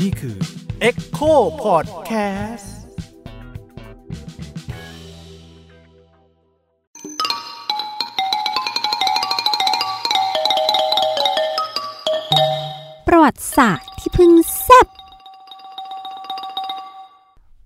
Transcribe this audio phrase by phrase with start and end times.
[0.00, 0.36] นี่คือ
[0.88, 1.32] Echo
[1.64, 2.66] Podcast
[13.08, 14.30] ประวัติศาสตร์ที่เพิ่ง
[14.62, 14.86] แซบ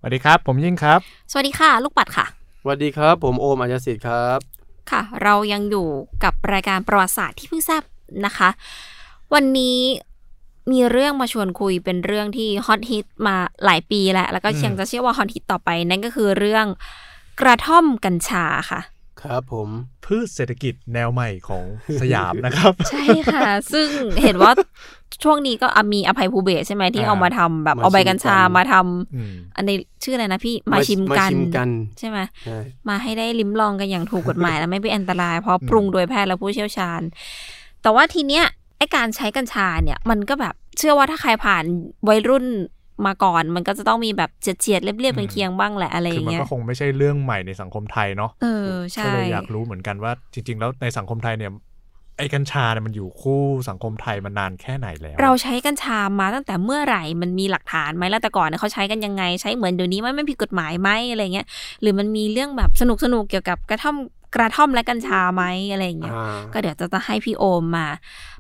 [0.00, 1.00] สวัสดีครับ ผมยิ่งครับ
[1.30, 2.26] สวัสดีค่ะ ลูกปัดค่ะ
[2.62, 4.38] สวัสดีครับ ผมโอมอัญญสิทธิ์ครับ
[4.90, 5.88] ค่ะ เรายังอยู่
[6.24, 7.82] กับรายการประวัติศาสตร์ที่เพิ่งแซบ
[8.26, 8.50] นะคะ
[9.34, 9.78] วันนี้
[10.72, 16.66] มีเรื่องมาชวนคุยเป็นเรื่องที่ฮอตฮิตมาหลายปีแล้ว แล้วก็อืมยังจะเชื่อว่าฮอตฮิตต่อไป นั่นก็คือเรื่อง
[17.40, 18.80] กระท่อมกัญชาค่ะ
[19.22, 19.68] ครับผม
[20.04, 21.64] พืชเศรษฐกิจแนวใหม่ของ
[22.00, 23.88] สยามนะครับ ใช่ค่ะ ซึ่ง
[24.22, 24.52] เห็นว่า
[25.22, 29.70] ช่วงนี้ก็อะมีอภัยภูเบศรใช่ไหมที่อ่าเอามาทำแบบเอาใบกัญชามาทำอืมอันใน
[30.02, 37.00] ชื่ออะไรนะพี่มาชิมกันมาชิมกันใช่ไหมใช่มาให้ได้ลิ้มลองกันอย่างถูกกฎหมาย และไม่เป็นอันตรายเพราะปรุงโดยแพทย์และผู้เชี่ยวชาญ
[37.82, 38.44] แต่ว่าทีเนี้ย
[38.78, 41.64] ไอการใช้กัญชาเนี่ย มันก็แบบเชื่อว่าถ้าใครผ่าน
[42.08, 42.46] วัยรุ่น
[43.06, 51.52] มาก่อน มันก็จะต้องมีแบบเฉียดๆเรียบๆเป็นเคียงๆบ้างแหละอะไรอคือย่างมันเงี้ยก็คงไม่ใช่เรื่องใหม่ในสังคมไทยเนาะเออก็ใช่เลยอยากรู้เหมือนกันว่า จริง ๆ แล้วในสังคมไทยเนี่ย
[52.18, 61.46] ไอ้กัญชาเนี่ยมันอยู่คู่สังคมไทยมานานแค่ไหนแล้ว เราใช้กัญชามาตั้งแต่เมื่อไหร่มันมีหลักฐานไหมแล้วแต่ก่อนเนี่ยเขาใช้กันยังไงใช้เหมือนเดี๋ยวนี้ไหมไม่ผิดกฎหมายไหมอะไรเงี้ย
[61.80, 63.96] หรือมันมีเรื่องแบบสนุกสนุกๆเกี่ยวกับกระท่อม
[64.34, 67.86] กระท่อมและกัญชาไหมอะไรเงี้ยอ่าก็เดี๋ยวจะจะให้พี่โอมมา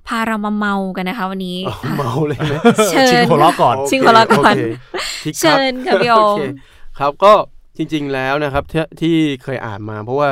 [0.06, 2.54] พาเรามาเมากันนะคะ วันนี้อ๋อเมาเลยไหม
[2.90, 6.42] เชิญชิงหัวเราะก่อนโอเคชิงหัวเราะก่อนโเคทิกครับเชิญค่ะพี่โอมเค
[6.98, 7.32] ครับก็
[7.76, 10.28] จริง ๆแล้วนะครับที่ที่เคยอ่านมา เพราะว่า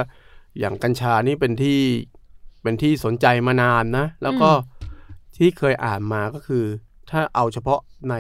[0.59, 1.79] อย่างกัญชานี่เป็นที่
[2.63, 4.51] เป็นที่สนใจมานานนะ แล้วก็
[5.37, 6.65] ที่เคยอ่านมาก็คือ
[7.11, 8.15] ถ้าเอาเฉพาะใน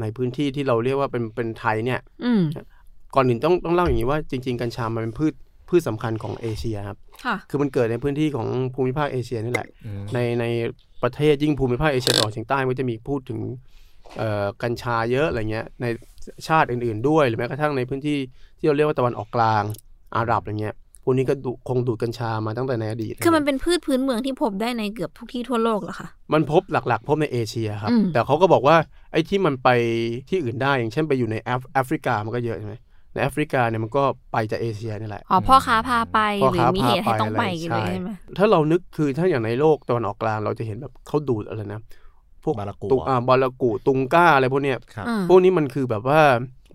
[0.00, 2.42] ในพื้นที่ที่เราเรียกว่าเป็นเป็นไทยเนี่ยอืม
[3.14, 5.34] ก่อนอื่นต้องต้องเล่าอย่างนี้ว่าจริง ๆ กัญชามันเป็นพืช
[5.72, 10.44] พืชสำคัญของเอเชียครับค่ะคือมันเกิดในพื้นที่ของภูมิภาคเอเชียนี่แหละอืมในใน
[11.02, 13.40] ประเทศยิ่งภูมิภาคเอเชียตะวันออกเฉียงใต้มันจะมีพูดถึง
[14.18, 15.86] เอ่อกัญชาเยอะอะไรเงี้ยใน
[16.48, 18.18] ชาติอื่นๆ ด้วยหรือแม้กระทั่งในพื้นที่
[18.58, 19.62] ที่เราเรียกว่าตะวันออกกลาง
[20.16, 28.76] อาหรับอะไรเงี้ยพวกนี้ก็ดูคงดูดกัญชามาตั้งแต่ในอดีต คือมันเป็นพืชพื้นเมืองที่พบได้ในเกือบทุกที่ทั่วโลกเหรอคะ มันพบหลักๆ พบในเอเชียครับอืมแต่เขาก็บอกว่า
[29.12, 29.68] ไอ้ที่มันไป
[30.28, 32.74] ที่อื่นได้อย่างเช่นไปอยู่ในแอฟแอฟริกามันก็เยอะใช่ไหม
[33.12, 34.02] ในแอฟริกาเนี่ยมันก็
[34.32, 41.80] ไปจากเอเชียนี่แหละ อ๋อพ่อค้าพาไปพ่อหรือค้ามีเหตุให้ต้องไปพาไปกันเลยอะไรใช่ไหมถ้าเรานึกคือถ้าอย่างในโลกตะวันออกกลางเราจะเห็นแบบเขาดูดอะไรนะ
[42.44, 46.20] พวกบารากูตุอ่าบาลากูตุงก้าอะไรพวกเนี้ยครับอืมพวกนี้มันคือแบบว่า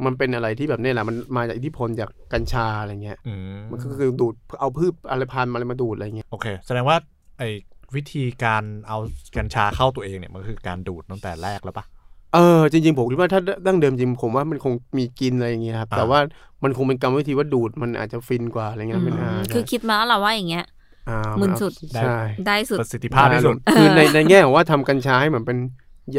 [0.06, 6.98] มันเป็นอะไรที่แบบเนี่ยแหละมันมาจากอิทธิพลจากกัญชาอะไรเงี้ยอืมมันก็คือดูดเอาพืชอะไรพันธุ์มาอะไรมาดูดอะไรเงี้ยโอเค แสดงว่า
[7.40, 7.50] ไอ้
[7.96, 8.98] วิธีการเอา
[9.38, 11.86] กัญชาเข้าตัวเองเนี่ยมันคือการดูดตั้งแต่แรกแล้วปะ
[12.34, 16.20] เออจริงๆผมคิดว่าถ้าดั้งเดิมจริงผมว่ามันคงมีกินอะไรอย่างเงี้ยครับอ่าแต่ว่า
[16.64, 20.66] มันคงเป็นกรรมวิธีว่าดูดมันอาจจะฟินกว่าอะไรเงี้ยเป็นอ่าคือคิดมาแล้วแหละว่าอย่างเงี้ย
[21.10, 22.18] อ่ามึนสุดใช่
[22.48, 25.58] ได้สุดประสิทธิภาพที่สุดคือในในแง่ของว่าทำกัญชาให้เหมือนเป็น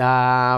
[0.01, 0.17] ยา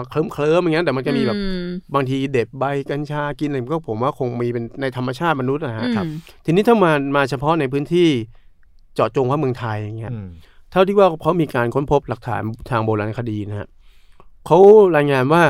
[0.09, 1.63] เคลิ้มเคลิ้มๆอย่างเงี้ยแต่มันจะมีแบบอืม
[1.93, 6.09] บางทีเด็ดใบกัญชากินอะไรก็ผมว่าคงมีเป็นในธรรมชาติมนุษย์นะฮะอืม
[6.45, 8.09] ทีนี้ถ้ามามาเฉพาะในพื้นที่
[8.95, 10.27] เจาะจงว่าเมืองไทยอย่างเงี้ยอืม
[10.71, 13.67] เท่าที่ว่าเขามีการค้นพบหลักฐานทางโบราณคดีนะฮะ
[14.45, 14.57] เขา
[14.95, 15.43] รายงานว่า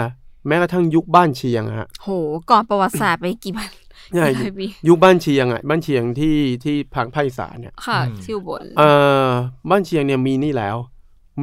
[0.47, 2.09] แม้กระทั่งยุคบ้านเชียงอะฮะโห
[2.49, 3.69] ก่อนประวัติศาสตร์ไปกี่พัน
[4.15, 8.89] ใช่กี่ร้อยปียุคบ้านเชียงอะบ้านเชียงที่ที่ทางภาคอีสานเนี่ยค่ะอืมที่อุบลเอ่
[9.25, 9.29] อ
[9.69, 10.77] บ้านเชียงเนี่ยมีนี่แล้ว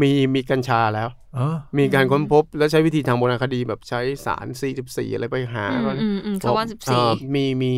[0.01, 4.47] มีมีกัญชาแล้วเออมีการค้นพบและใช้วิธีทางโบราณคดีแบบใช้สาร
[4.81, 7.75] 44 อะไรไปหาอืมก็อืมอืมชาวบ้านสิบเอ่สี่อมีมี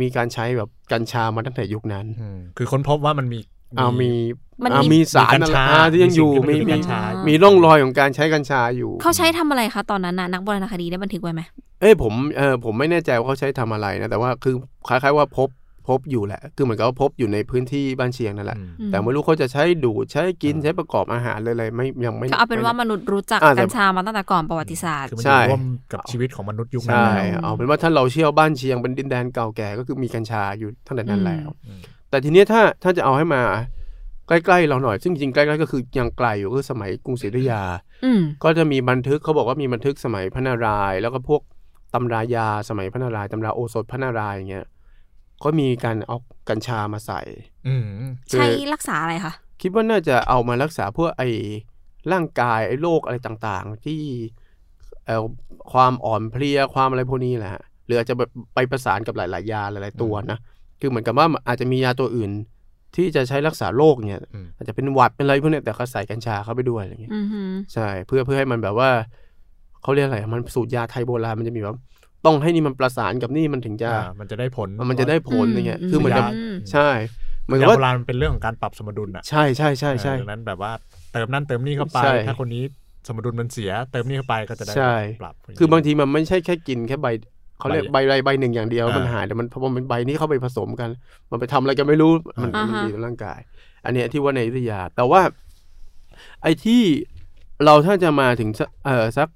[0.00, 3.38] มีการใช้แบบกัญชามาตั้งแต่ยุคนั้นอืมคือค้นพบว่ามันมี
[3.78, 4.10] อ่ามี
[4.62, 11.42] มันอ่ามีมีสารมีกัญชาอ่าที่ยังอยู่มีมีสิ่งที่มันมีเป็นกัญชามีร่องรอยของการใช้กัญชาอยู่ เขาใช้ทำอะไรคะตอนนั้นน่ะนักโบราณคดีได้บันทึกไว้ไหม
[11.80, 14.54] เอ้ยผมเออผมไม่แน่ใจว่าเขาใช้ทำอะไรนะแต่ว่าคือ
[14.88, 15.48] คล้ายๆว่าพบ
[15.88, 25.62] พบอยู่แหละ คือเหมือนกับว่าพบอยู่ในพื้นที่บ้านเชียงนั่นแหละอืมอืมแต่ไม่รู้เขาจะใช้ดูดใช้กินอ่าใช้ประกอบอาหารเลยอะไรไม่ยังไม่ก็เอาเป็นว่ามนุษย์รู้จักอ่าแต่กัญชามาตั้งแต่ก่อนประวัติศาสตร์คือมันอใช่ยู่ร่วม
[25.92, 31.80] กับชีวิตของมนุษย์ยุคนั้นใช่แล้วเอาเป็นว่าถ้าเราเชื่อบ้านเชียงเป็นดินแดนเก่าแก่ก็คือมีกัญชาอยู่ตั้งแต่นั้นแล้วอืม
[32.16, 33.42] แต่ทีเนี้ยถ้าถ้าจะเอาให้มา
[34.28, 37.62] ใกล้ๆเราหน่อย ซึ่งจริงๆใกล้ๆก็คือยังไกลอยู่ก็คือสมัยกรุงศรีอยุธยา
[38.04, 41.42] อืมก็จะมีบันทึกเขาบอกว่ามีบันทึกสมัยพระนารายณ์แล้วก็พวก
[41.94, 44.66] ตำรายาสมัยพระนารายณ์ตำราโอสถพระนารายณ์อย่างเงี้ย
[45.44, 46.16] ก็มีการเอา
[46.48, 47.20] กัญชามาใส่
[47.66, 47.84] อืม
[48.30, 49.32] ใช้รักษาอะไรคะ
[49.62, 51.28] คิดว่าน่าจะเอามารักษาพวกไอ้
[52.12, 54.02] ร่างกายไอ้โรคอะไรต่างๆ ที่
[55.06, 55.24] เอ่อ
[55.72, 60.38] ความอ่อนเพลียความอะไรพวกนี้แหละฮะหรืออาจจะแบบไปประสานกับหลาย ๆ ยาหลาย ๆ ตัวนะ
[60.80, 62.30] คือเหมือนกับว่าอาจจะมียาตัวอื่น
[62.96, 68.90] ที่จะใช้รักษาโรคเนี่ยอืมอาจจะเป็นหวัดเป็นอะไรพวกเนี้ยแต่เขาใส่กัญชาเข้าไปด้วยอะไรเงี้ยอือหือใช่เพื่อเพื่อให้มันแบบว่า
[69.82, 71.76] เขาเรียกอะไรมันสูตรยาไทยโบราณมันจะมีแบบ
[72.26, 76.88] ต้องให้นี่มันประสานกับนี่มันถึงจะอ่ามันจะได้ผลมันจะได้ผลอย่างเงี้ยคือเหมือนกับอืมใช่
[77.46, 80.72] เหมือนกับยาว่าโบราณมันเป็นเรื่องของการปรับสมดุลอะใช่ใช่ใช่ใช่เออดังนั้นแบบว่า
[81.12, 82.62] เติมนั่นเติมนี่เข้าไปใช่ถ้าคนนี้
[83.08, 87.06] สมดุลมันเสียเติมนี่เข้าไปก็จะได้ใช่ปรับ คือบางทีมันไม่ใช่แค่กินแค่ใบ
[87.58, 90.90] เขาเรียกใบใบใบใบหนึ่งอย่างเดียวอ่ามัมันหายแต่มันพอมันใบนี้เข้าไปผสมกัน
[91.30, 92.12] มันไปทำอะไรกันไม่รู้
[92.42, 93.40] มันอ่ามันฮะดีต่อร่างกาย
[93.84, 95.20] อันเนี้ยที่ว่าในอยุธยา แต่ว่า
[96.42, 96.82] ไอ้ที่
[97.64, 99.28] เราถ้าจะมาถึงสักเออสัก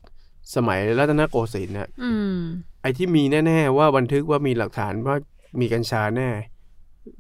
[0.57, 2.37] สมัยรัตนโกสินทร์เนี่ยอืม
[2.83, 5.17] ไอ้ที่มีแน่ ๆ ว่าบันทึกว่ามีหลักฐานว่า
[5.61, 6.29] มีกัญชาแน่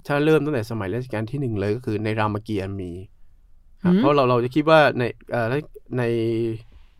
[0.06, 2.92] ถ้าเริ่มตั้งแต่สมัยรัชกาลที่หนึ่งเลยก็คือในรามเกียรติ์มี
[3.82, 5.46] ครับอืมเพราะเราเราจะคิดว่าในเอ่อ
[5.98, 6.02] ใน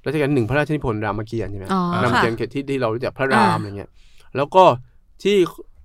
[0.07, 3.91] รัชกาลที่หนึ่งพระราชนิพนธ์รามเกียรติ์ใช่ไหมอ๋อรามค่ะเกียรติ์เขตที่ที่เรารู้จักพระรามอ่าอะไรเงี้ย
[4.37, 4.65] แล้วก็
[5.23, 5.37] ที่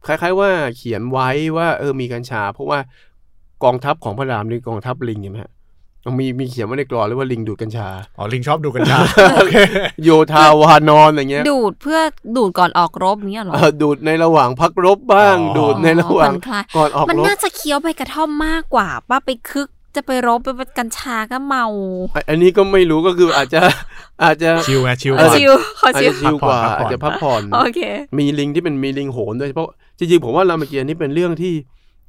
[0.08, 2.80] คล้าย ๆ ว่าเขียนไว้ว่าเออมีกัญชา เพราะว่า
[3.64, 5.52] กองทัพของพระรามนี่กองทัพลิงใช่ไหมฮะ
[6.20, 8.98] มีมีเขียนไว้ในกรอนเลยว่าลิงดูดกัญชา อ๋อ ลิงชอบดูกัญชา
[9.36, 9.56] โอเค
[10.04, 12.00] โยธาวานอนอะไรเงี้ย ดูดเพื่อ
[12.38, 21.66] ดูดก่อนออกรบเนี้ยเหรอเออดูดในระหว่างพักรบบ้างอ๋อดูดในระหว่างผ่อนคลายก่อนออกมันรบน่าจะเคี้ยวใบกระท่อมมากกว่าป้าไปคึก จะไปรบไปเป็นกัญชาก็เมา
[22.16, 23.62] อันอันนี้ก็ไม่รู้ก็คืออาจจะ
[24.24, 27.82] อาจจะชิลไงชิลเออก่อนชิวขออาจชิวจะชิลกว่าพักผ่อนอาจจะพักผ่อนโอเค
[28.18, 31.54] มีลิงที่เป็นมีลิงโหนด้วยเพราะจริงๆผมว่ารามเกียรติ์นี่เป็นเรื่องที่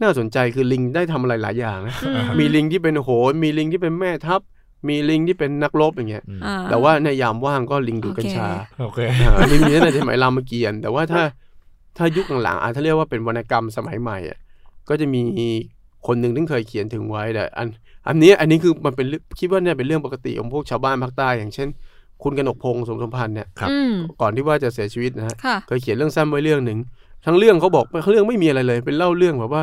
[0.02, 4.40] น่าสนใจคือลิงได้ทำอะไรหลายอย่างนะอืมมีลิงที่เป็นโหนมีลิงที่เป็นแม่ทัพ
[4.88, 8.48] มีลิงที่เป็นนักรบอย่างเงี้ยอ่แต่ว่าในยามว่างก็ลิงดูดกัญชา
[8.80, 11.22] โอเคอ่าอันนี้มีตั้งแต่สมัยรามเกียรติ์แต่ว่าถ้า
[11.96, 14.38] ถ้ายุคหลังๆอะถ้าเรียกว่าเป็นวรรณกรรมสมัยใหม่อะ
[14.88, 15.20] ก็จะมี
[16.06, 17.66] คนหนึ่งที่เคยเขียนถึงไว้แต่อัน
[18.08, 21.68] อันนี้อันนี้คือมันเป็นเรื่องคิดว่าเนี่ยเป็นเรื่องปกติของพวกชาวบ้านภาคใต้อย่างเช่น
[22.22, 26.78] คุณกนกพงศ์สมสมพันธ์เนี่ยครับอืมก่อนที่ว่าจะเสียชีวิตนะฮะค่ะเคยเขียนเรื่องสั้นไว้เรื่องหนึ่ง
[27.26, 29.62] ทั้งเรื่องเขาบอกเรื่องไม่มีอะไรเลย เป็นเล่าเรื่องแบบว่า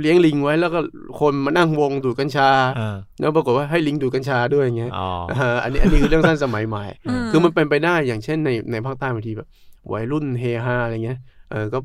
[0.00, 0.80] เลี้ยงลิงไว้แล้วก็
[1.20, 2.48] คนมานั่งวงดูดกัญชา
[2.78, 9.48] อ่าแล้วปรากฏว่าให้ลิงดูดกัญชาด้วยอย่างเงี้ยอ๋ออ่าอันนี้อันนี้คือเรื่องสั้นสมัยใหม่อืมคือมันเป็นไปได้อย่างเช่นในในภาคใต้บางทีแบบ
[9.92, 11.18] วัยรุ่นเฮฮาอะไรเงี้ย
[11.50, 11.78] เออก็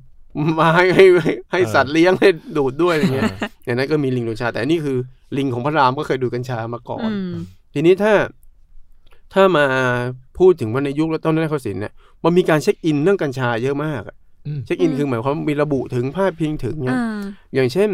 [0.60, 3.32] มาให้ให้ให้ให้สัตว์เลี้ยงให้ดูดด้วยอะไรเงี้ย
[3.66, 4.98] อย่างนั้นก็มีลิงดูดกัญชา แต่อันนี้คือ
[5.38, 7.34] ลิงของพระรามก็เคยดูดกัญชามาก่อนอืม
[7.74, 8.14] ทีนี้ถ้า
[9.34, 9.66] ถ้ามา
[10.38, 11.94] พูดถึงว่าในยุครัตนโกสินทร์เนี่ย
[12.24, 14.16] มันมีการเช็คอินเรื่องกัญชาเยอะมากอะ
[14.48, 17.22] อืมเช็คอินอืมคือหมายความว่ามีระบุถึงพาดพิงถึงเนี่ยอ่า
[17.56, 17.90] อย่างเช่น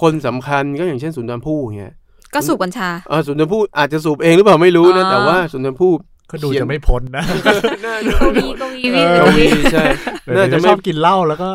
[0.00, 1.94] คนสำคัญก็อย่างเช่นสุนทรภู่เนี่ย
[2.34, 5.92] ก็สูบกัญชาเออสุนทรภู่อาจจะสูบเองหรือเปล่าไม่รู้นะอ๋อแต่ว่าสุนทรภู่
[6.30, 7.24] ก็ดูจะไม่พ้นนะ
[7.86, 9.84] น่ากวีกวีเอวิอจะมีใช่
[10.24, 11.50] เดี๋ยวน่าจะจะไม่ชอบกินเหล้าแล้วก็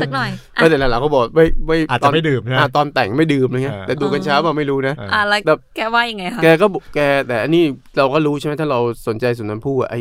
[0.00, 7.62] สักหน่อยไม่แต่หลังๆเขาบอกไม่ไม่อาจตจะนไม่ดื่มใช่ไหมอ่าตอนแต่งไม่ดื่มอะไรเงี้ยเออแต่ดูกัญชาเปล่าไม่รู้นะเอออะแล้วแบบแกว่ายังไงคะแกก็บอกแกแต่อันนี้
[7.98, 10.00] เราก็รู้ใช่ไหมถ้าเราสนใจสุนทรภู่อะไอ้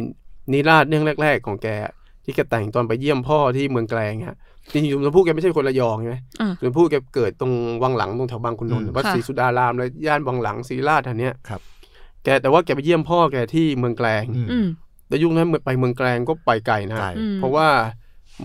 [0.54, 1.94] นิราชเรื่องแรก ๆ ของแกอะ
[2.26, 4.38] ที่แกแต่งตอนไปเยี่ยมพ่อที่เมืองแกลงฮะ
[4.72, 7.52] จริงๆสุนทรภู่แกไม่ใช่คนระยองใช่ไหมอ่าสุนทรภู่แกเกิดตรง
[7.84, 11.62] วังหลังตรงแถวบางขุนนนท์อืมวัดค่ะศรีสุดารามเลยย่านวังหลังศรีราชอันเนี้ยครับ
[12.24, 14.68] แกแต่ว่าแกไปเยี่ยมพ่อแกที่เมืองแกลงอืมอืม
[15.08, 17.68] แต่ยุคนั้นไปเมืองแกลงก็ไปไกลนะไกลอืมเพราะว่า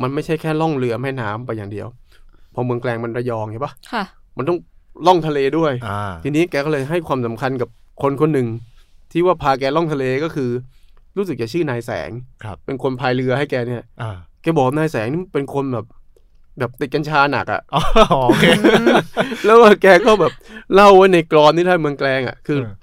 [0.02, 1.86] มันไม่ใช่แค่ล่องเรือแม่น้ำไปอย่างเดียว
[2.54, 4.04] พอเมืองแกลงมันระยองใช่ปะค่ะ
[4.36, 4.58] มันต้อง
[5.06, 7.68] ล่องทะเลด้วยอ่าทีนี้แกก็เลยให้ความสำคัญกับ
[8.02, 8.48] คนคนหนึ่ง
[9.12, 10.50] ที่ว่าพาแกล่องทะเลก็คือ
[11.16, 12.10] รู้สึกจะชื่อนายแสง
[12.42, 15.86] ครับเป็นคนพายเรือให้แกเนี่ยอ่าแกบอกนายแสงนี่เป็นคนแบบ
[16.58, 17.82] แบบติดกัญชาหนักอะอ๋อ
[18.28, 18.44] โอเค
[19.44, 20.32] แล้วว่าแกก็แบบ
[20.74, 22.74] เล่าไว้ในกรอนนิทานเมืองแกลงอะคือเออ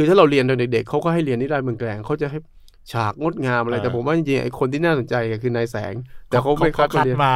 [0.00, 2.38] คือถ้าเราเรียนตอนเด็กๆเขาก็ให้เรียนนิทานเมืองแกลงเขาจะให้
[2.92, 5.94] ฉากงดงามอะไรเออแต่ผมว่าจริงๆไอ้คนที่น่าสนใจอะคือนายแสง
[6.28, 7.34] แต่เขาไม่คัดคัมาดเรียนมา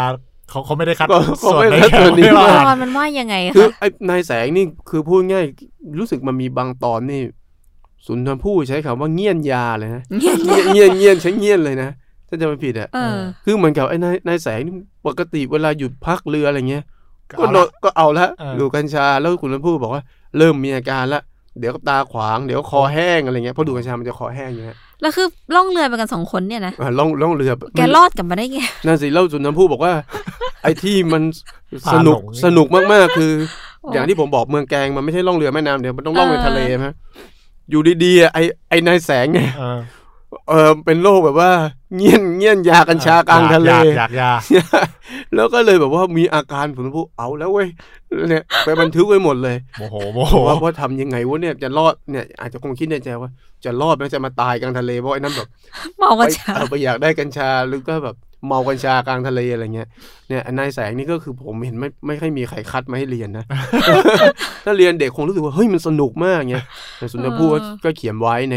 [0.51, 5.45] เขาเขาไม่ได้คัดก็เขาส่วนไม่ในคัดส่วนนี้ไม่ตว่าอนมันว่ายังไงคือคะไอ้นายแสงนี่คือพูดง่าย
[5.99, 7.21] รู้สึกมันมีบางตอนนี่
[8.07, 11.91] สุนทรภู่ใช้คำว่าเงียนยาเลยนะเงียบเงียนเงียนเงียนใช้เงียนเลยนะ
[12.29, 14.75] ถ้าจะไม่ผิดอะเออคือเหมือนกับไอ้นายนายแสงนี่
[15.07, 16.85] ปกติเวลาหยุดพักเรืออะไรเงี้ย
[17.31, 20.03] ก็ก็เอานละอนก็เอาละเออดูกัญชาแล้วคุณลำพูบอกว่า
[20.39, 21.21] เริ่มมีอาการละ
[21.59, 29.93] เดี๋ยวก็ตาขวางเดี๋ยวคอแห้งอะไรเงี้ยเพราะดูกัญชามันจะคอแห้งอย่างเงี้ยแล้วคือล่องเรือไปกันสองคนเนี่ยนะอะล่องล่องเรือแกรอดกลับมาได้ไงนั่นสิเล่าสุนทรภู่บอกว่า
[30.63, 31.23] ไอ้ที่มัน
[31.85, 33.33] พาสนุกหลงสนุกมากๆคือ
[33.81, 36.87] โอ้อย่างที่ผมบอกเมืองแกงมันไม่ใช่ล่องเรือแม่น้ำเดียวมันต้องล่องในเออทะเลไหม
[37.71, 39.51] อยู่ดีๆอะไอ้ไอ้นายแสงเนี่ย
[40.49, 41.51] เออเออเป็นโรคแบบว่า
[41.97, 44.33] เงียนเงียนยากัญชากลางทะเลอยากอยากยา
[45.35, 47.69] แล้วก็เลยแบบว่ามีอาการผมพูดเอาแล้วเว้ย
[48.29, 53.31] เนี่ยไปบันทึกไว้หมดเลยโมโหโมโหว่าว่าทำยังไงวะเนี่ยจะรอดเนี่ยอาจจะคงคิดในใจว่า
[53.65, 55.49] จะรอดไหมจะมาตายกลางทะเลเพราะไอ้นั่นแบบ
[55.99, 59.89] เมาไปกัญชาเออไปอยากได้กัญชาหรือก็แบบเมากัญชากลางทะเลอะไรเงี้ย
[60.29, 63.45] เนี่ยนายแสงนี่ก็คือผมเห็นไม่ไม่ค่อยมีใครคัดมาให้เรียนนะ
[64.65, 66.65] ถ้าเรียนเด็กคงรู้สึกว่าเฮ้ยมันสนุกมากเงี้ย
[66.99, 68.57] แต่สุนทรภู่ก็ก็เขียนไว้ใน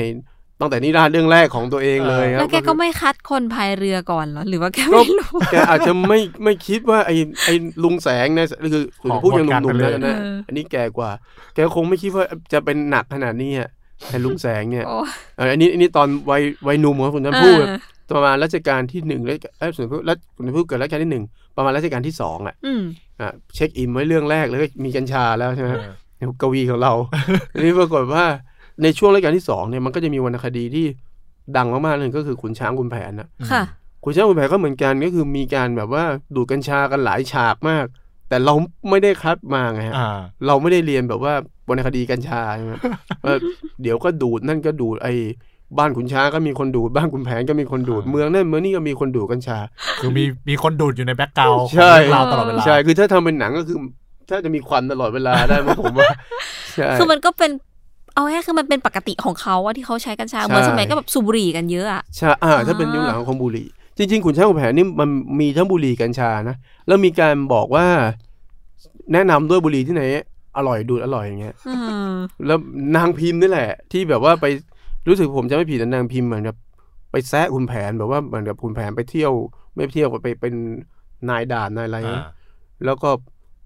[0.59, 11.09] ตั้งแต่นิทานเรื่องแรกของตัวเองเลยครับแล้วแกก็ไม่คัดคนพายเรือก่อนเหรอหรือว่าแกก็ไม่รู้แกอาจจะไม่ไม่คิดว่าไอ้ไอ้ลุงแสงเนี่ยคือสุนทรภู่ยังหนุ่มๆนะนะเอออันนี้แก่กว่า
[11.53, 13.69] แกคงไม่คิดว่าจะเป็นหนักขนาดนี้อะ
[14.09, 14.97] ไอ้ลุงแสงเนี่ยโอ้
[15.37, 17.69] เอออันนี้อันนี้ตอนวัยวัยหนุ่มของสุนทรภู่เออ
[18.15, 21.23] ประมาณรัชกาลที่หนึ่งแล้วเอ้ยสุนทรภู่รัชสุนทรภู่เกิดรัชกาลที่หนึ่ง
[21.57, 22.81] ประมาณรัชกาลที่สองอะอืม
[23.21, 25.69] อะเช็คอินไว้เรื่องแรกแล้วก็มีกัญชาแล้วใช่ไหม
[26.17, 26.93] เออกวีของเรา
[27.53, 28.25] ทีนี้ปรากฏว่า
[28.83, 30.85] ในช่วงรายการที่สองเนี่ยมันก็จะมีวรรณคดีที่
[31.57, 33.63] ดังมากๆเลยก็คือขุนช้างขุนแผนนะค่ะ
[34.03, 36.03] ขุนช้างขุนแผนก็เหมือนกันก็คือมีการแบบว่า
[36.35, 37.85] ดูดกัญชากันหลายฉากมาก
[38.29, 38.53] แต่เรา
[38.89, 40.17] ไม่ได้คัดมาไงฮะอ่า
[40.47, 41.33] เราไม่ได้เรียนแบบว่า
[41.69, 42.73] วรรณคดีกัญชาใช่ไหม
[43.25, 43.35] ว่า
[43.81, 45.13] เดี๋ยวก็ดูดนั่นก็ดูดไอ้
[45.77, 49.57] บ้านขุนช้างก็มีคนดูดบ้านขุนแผนก็มีคนดูดอ่าเมืองนั่นเมืองนี่ก็มีคนดูดกัญชา
[49.99, 53.77] คือมีมีคนดูดอยู่ในแบ็กกราวด์ใช่เราตลอดเวลาใช่คือถ้าทำเป็นหนังก็คือ
[54.29, 56.11] ถ้าจะมีควันตลอดเวลาได้มั้งผมว่า
[56.75, 57.51] ใช่คือมันก็เป็น
[58.17, 65.09] เอาแค่คือมันเป็นปกติของเขาอะที่เขาใช้กัญชาใช่เหมือนสมัยก็แบบสูบบุหรี่กันเยอะอะใช่อ่าถ้าเป็นยุคหลังของบุหรี่ จริง ๆ ขุนช้างขุนแผนนี่มัน
[65.39, 66.55] มีทั้งบุหรี่กัญชานะ
[66.87, 67.85] แล้วมีการบอกว่า
[69.13, 70.03] แนะนำด้วยบุหรี่ที่ไหน
[70.57, 71.75] อร่อยดูดอร่อยอย่างเงี้ยอื
[72.09, 72.11] ม
[72.47, 72.59] แล้ว
[72.95, 74.45] นางพิมพ์นี่แหละ ที่แบบว่าไป
[75.07, 76.55] รู้สึกผมจะไม่ผิดนะนางพิมพ์เหมือนกับ
[77.11, 79.31] ไปแซะขุนแผนแบบว่าเหมือนกับขุนแผนไปเที่ยว
[79.75, 80.53] ไม่เที่ยวไปเป็น
[81.29, 82.25] นายด่านนายอะไรอ่านะ
[82.85, 83.09] แล้วก็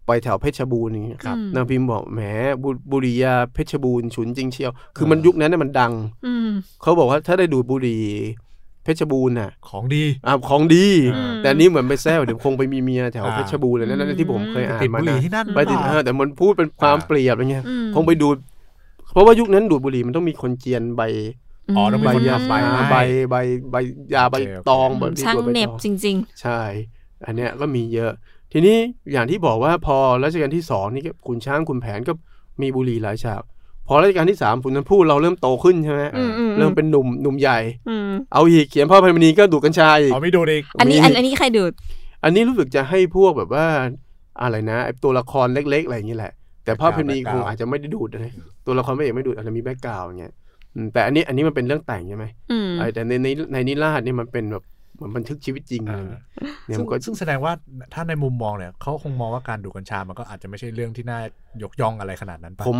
[0.08, 2.22] ไปแถวเพชรบูรณ์อย่างเงี้ยครับนางพิมพ์บอกแหม
[2.64, 5.94] บุบุหรี่ยาเพชรบูรณ์ฉุนจริงเชียว คือมันยุคนั้นน่ะมันดัง
[6.26, 6.50] อืม
[6.82, 8.04] เขาบอกว่าถ้าได้ดูดบุหรี่
[8.84, 18.38] เพชรบูรณ์น่ะ ของดีอ่าของดีอืมแต่อันนี้เหมือนไปแซวเดี๋ยวคงไปมีเมียแถวอ่าเพชรบูรณ์เลยนั่นนนที่ผมเคยอ่านติดมาบุหรี่นะที่นั่นไปติดหรือเปเอล่าอแต่มันพูดเป็นความอ่าเปรียบอะไรเงี้ยอืมคงไปดูด
[19.12, 21.02] เพราะว่ายุคนั้นดูดบุหรี่มันต้องมีคนเจียนใบ
[21.78, 22.98] อ๋อต้องมีใบคนยาทำใบให้ใบ
[23.32, 23.36] ใบ
[23.72, 23.76] ใบ
[24.14, 26.62] ยาใบโอเคโอเคตองอืใบมช่างตัวใบเหน็บตองจริงใช่
[27.26, 28.12] อันเนี้ยก็มีเยอะ
[28.52, 28.78] ทีนี้
[29.12, 32.14] อย่างที่บอกว่าพอรัชกาลที่สองนี่ก็ขุนช้างขุนแผนก็
[32.62, 33.42] มีบุหรี่หลายฉาก
[33.88, 41.72] พอรัชกาลที่สามสุนทรภู่เราเริ่มโตขึ้นใช่ไหมอืมอืมเริ่มเป็นหนุ่มหนุ่มใหญ่ๆอืมเอาอีกเขียนพระอภัยมณีก็ดูดกัญชาอีกเอาไม่ดูดอีกอันนี้มีอันอันนี้ใครดูด
[42.24, 43.66] อันนี้รู้สึกจะให้พวกแบบว่า
[44.42, 46.32] อะไรนะไอ้ตัวละครเล็ก ๆ อะไรอย่างนี้แหละ
[46.66, 48.34] แต่พระอภัยมณีคงอาจจะไม่ได้ดูดนะ
[48.66, 50.34] ตัวละครไม่เอกไม่ดูดอาจจะมี background อย่างเงี้ย
[50.76, 54.64] อืมแต่อันนี้อันนี้มันเป็นเรื่องแต่งใช่ไหมอืมไอ้แต่ในในในนิราศนี่มันเป็นแบบ
[55.02, 56.08] เหมือนบันทึกชีวิตจริงอ่าเลย
[56.66, 57.54] เนี่ยซึ่งมันก็ซึ่งแสดงว่า
[57.94, 61.20] ถ้าในมุมมองเนี่ยเขาคงมองว่าการดูดกัญชามันก็อาจจะไม่ใช่เรื่องที่น่า
[61.64, 62.78] ยกย่องอะไรขนาดนั้นปะผม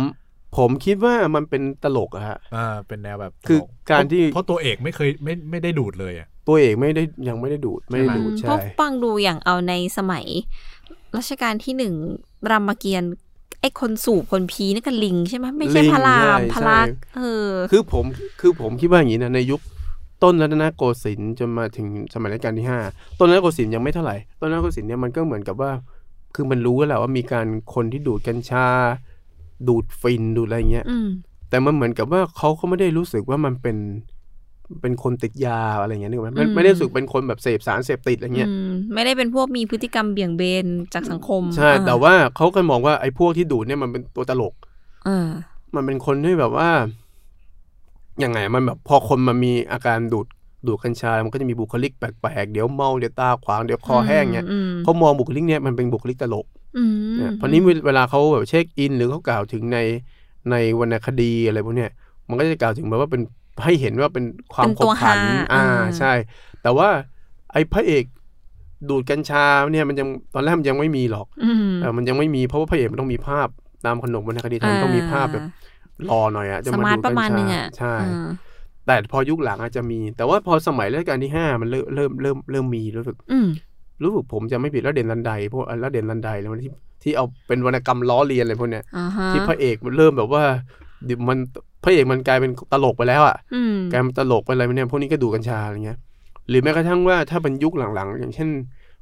[0.56, 3.58] ผมคิดว่ามันเป็นตลกอะฮะอ่าเป็นแนวแบบคือ
[3.90, 10.26] การที่เพราะตัวเอกไม่เคยไม่ไม่ได้ดูดเลยอะตัวเอกไม่ได้ยังไม่ได้ดูดไม่ได้ดูดเพใช่ราะฟังดูอย่างเอาในสมัย
[11.16, 11.94] รัชกาลที่หนึ่ง
[12.50, 13.12] รามเกียรติ์
[13.60, 18.04] ไอ้คนสูบคนพีนี่ก็ลิงใช่ไหมไม่ใช่ลิงพระรามใช่พระลักษใช่ณ์เออคือผม
[18.40, 19.60] คือผมคิดว่าอย่างนี้นะในยุค
[20.22, 22.80] ต้นรัตนโกสินทร์จนมาถึงสมัยรัชกาลที่ห้า
[23.18, 25.70] ต้นรัตนโกสินทร์ยังไม่เท่าไหร่ ต้นรัตนโกสินทร์เนี่ยมันก็เหมือนกับว่า
[26.34, 28.66] คือมันรู้แล้วแหละว่ามีการคนที่ดูดกัญชา
[29.68, 31.08] ดูดฟินดูดอะไรเงี้ย อืม
[31.50, 33.76] แต่มันเหมือนกับว่าเขาก็ไม่ได้รู้สึกว่ามันเป็น
[34.80, 44.54] เป็นคนติดยาอะไรเงี้ยนึกไหมมันอืม ไม่ได้รู้สึกเป็นคนแบบเสพสารเสพติดอะไรเงี้ย อืมไม่ได้เป็นพวกมีพฤติกรรมเบี่ยงเบนจากสังคมใช่เออแต่ว่าเขาก็มองว่าไอ้พวกที่ดูดเนี่ยมันเป็นตัวตลก
[45.04, 45.28] เออ
[45.74, 46.68] มันเป็นคนที่แบบว่า
[48.24, 50.26] ยังไงมันแบบพอคนมันมีอาการดูด
[50.66, 59.78] ดูดกัญชา มันก็จะมีบุคลิกแปลกๆ เดี๋ยวเมา เดี๋ยวตาขวาง เดี๋ยวคอแห้งเนี่ยอืมเขามองบุคลิกเนี่ยมันเป็นบุคลิกตลกอืมเนี่ยเพราะนี้เวลาเขาแบบเช็คอิน หรือเขากล่าวถึงใน
[60.50, 61.90] ในวรรณคดีอะไรพวกเนี้ย
[62.28, 63.22] มันก็จะกล่าวถึงแบบว่าเป็น
[63.64, 64.24] ให้เห็นว่าเป็น
[64.54, 66.12] ความเป็นขตับวขันหาอ่าอ่าใช่
[66.62, 66.88] แต่ว่า
[67.52, 68.04] ไอ้พระเอก
[68.88, 73.48] ดูดกัญชาเนี่ยมันยังตอนแรกมันยังไม่มีหรอกอืมเออมันยังไม่มีเพราะว่าพระเอกมันต้องมีภาพ
[73.86, 75.44] ตามขนบวรรณคดีไทยมันต้องมีภาพแบบ
[76.10, 78.28] รอหน่อยอะจะสมามาร์ทดูประมาณกัญหนึ่งชาอะใช่เออ
[78.86, 83.48] แต่พอยุคหลังอาจจะมี แต่ว่าพอสมัยรัชกาลที่ห้ามันเริ่มเริ่มเริ่มเริ่มมีรู้สึกอืม
[84.02, 86.70] รู้สึกผมจะไม่ผิดแล้วเด่นลันไดพวกแล้วเด่นลันไดแล้วที่
[87.02, 90.42] ที่เอาเป็นวรรณกรรมล้อเลียนอะไรพวกเนี้ยอ่าฮะที่พระเอกมันเริ่มแบบว่า
[91.04, 91.38] เดี๋ยวมัน
[91.84, 95.98] พระเอกมันกลายเป็นตลกไปแล้วอะอืมกลายเป็นตลกไปอะไรเนี่ยพวกนี้ก็ดูกัญชาอะไรเงี้ย
[96.48, 98.48] หรือแม้กระทั่งว่าถ้าเป็นยุคหลังๆ อย่างเช่น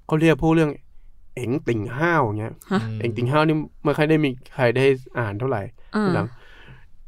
[0.06, 0.70] เขาเรียกพวกเรื่อง
[1.36, 2.52] เอ็งติ่งห้าวอย่างเงี้ย
[3.00, 4.84] เอ็งติ่งห้าวนี่ไม่ค่อยได้มีใครได้
[5.18, 5.62] อ่านเท่าไหร่
[5.96, 6.26] อ่าหลัง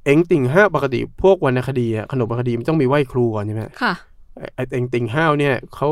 [0.05, 3.95] เอ็งติ่งห้าวปกติพวกวรรณคดีอะขนบวรรณคดีมันต้องมีไหว้ครูก่อนใช่ไหมค่ะ
[4.37, 5.89] ไอ้ไอ้เอ็งติ่งห้าวเนี่ยเขา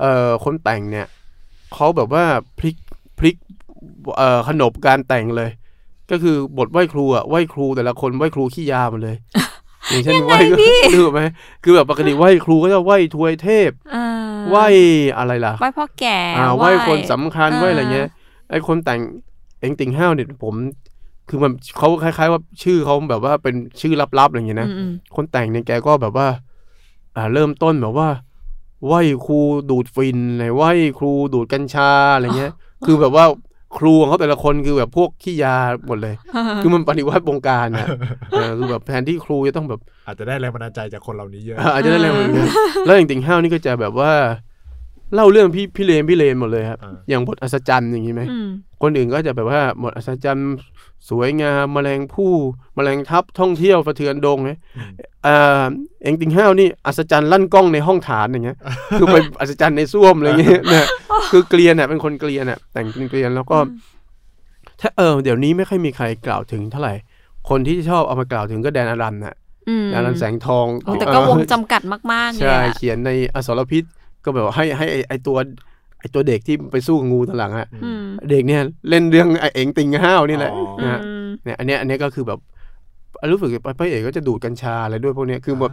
[0.00, 1.06] เอ่อคนแต่งเนี่ย
[1.74, 2.24] เขาแบบว่า
[2.58, 2.76] พลิก
[3.18, 3.36] พลิก
[4.16, 5.50] เอ่อขนบการแต่งเลย
[6.10, 9.16] ก็คือบทไหว้ครูอะไหว้ครูแต่ละคนไหว้ครูขี้ยาหมดเลย
[9.90, 10.38] อย่างเช่นไหว้
[10.94, 11.22] รู้ไหม
[11.64, 14.04] คือแบบปกติไหว้ครูก็จะไหว้ทวยเทพอ่า
[14.50, 14.66] ไหว้
[15.18, 18.08] อะไรล่ะไหว้พ่อแก่อ่าไหว้คนสำคัญอ่าไหว้อะไรเงี้ย
[18.50, 19.00] ไอ้คนแต่ง
[19.60, 20.54] เอ็งติ่งห้าวเนี่ยผม
[21.28, 26.28] คือมันเขาคล้าย ๆ ว่าชื่อเขาแบบว่าเป็นชื่อลับๆอะไรอย่างเงี้ยนะอืมอืมคนแต่งเนี่ยแกก็แบบว่า
[27.16, 28.08] อ่า เริ่มต้นแบบว่า
[28.86, 29.40] ไหว้ครู
[29.70, 32.52] ดูดฟินเลยไหว้ครูดูดกัญชาอะไรเงี้ย
[32.84, 33.24] คือแบบว่า
[33.76, 35.56] ครูของเขาแต่ละคนคือแบบพวกขี้ยา
[35.86, 36.14] หมดเลย
[36.62, 37.88] คือมันปฏิวัติวงการนะ
[38.30, 42.48] เออคือแบบแทนที่ครูจะต้องแบบ อาจจะได้แรงบันดาลใจจากคนเหล่านี้เยอะอาจจะได้แรงเหมือนกัน
[42.84, 44.12] แล้วอย่างติ่งห้าวนี่ก็จะแบบว่า
[45.14, 48.48] เล่าเรื่องพี่พี่เลนพี่เลนหมดเลยครับอ่าอย่างบทอัศจรรย์อย่างนี้ไหมอืม
[48.82, 50.50] คนอื่นก็จะแบบว่าหมดอัศจรรย์
[51.10, 52.32] สวยงามแมลงผู้
[52.74, 54.58] แมลงทับท่องเที่ยวสะเทือนดงเนี่ย
[55.24, 55.64] เอ่อ
[56.02, 58.58] เอ็งติงห้าวนี่อัศจรรย์ลั่นกล้องในห้องฐานอย่างเงี้ย
[58.98, 60.86] คือไปอัศจรรย์ในส้วมอะไรเงี้ยเนี่ย
[61.30, 63.56] คือเกลียนอะเป็นคนเกลียนอะแต่งเป็นเกลียนแล้วก็
[64.80, 66.94] ถ้าเออเดี๋ยวนี้ไม่ค่อยมีใครกล่าวถึงเท่าไหร่
[67.48, 69.34] คนที่ชอบเอามากล่าวถึงก็แดนอารันน่ะ
[69.68, 71.82] อืมแดนอารันแสงทองโอ้แต่ก็วงจำกัด
[72.12, 73.84] มากๆเลยใช่อะเขียนในอสรพิษ
[74.26, 75.36] ก็แบบว่าให้ให้ไอ้ไอตัว
[76.00, 82.38] ไอตัวเด็กที่ไปสู้กับงูตอนหลังอะอืมเด็กเนี่ยเล่นเรื่องไอเอ็งติงห้าวนี่แหละอ๋อนะฮะอืมเนี่ยอันเนี้ยอันเนี้ยก็คือแบบ
[83.32, 85.72] รู้สึกพระเอกก็จะดูดกัญชาอะไรด้วยพวกเนี้ยคือแบบ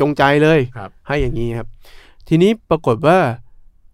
[0.00, 1.68] จงใจเลยครับให้อย่างนี้ครับ
[2.28, 3.18] ทีนี้ปรากฏว่า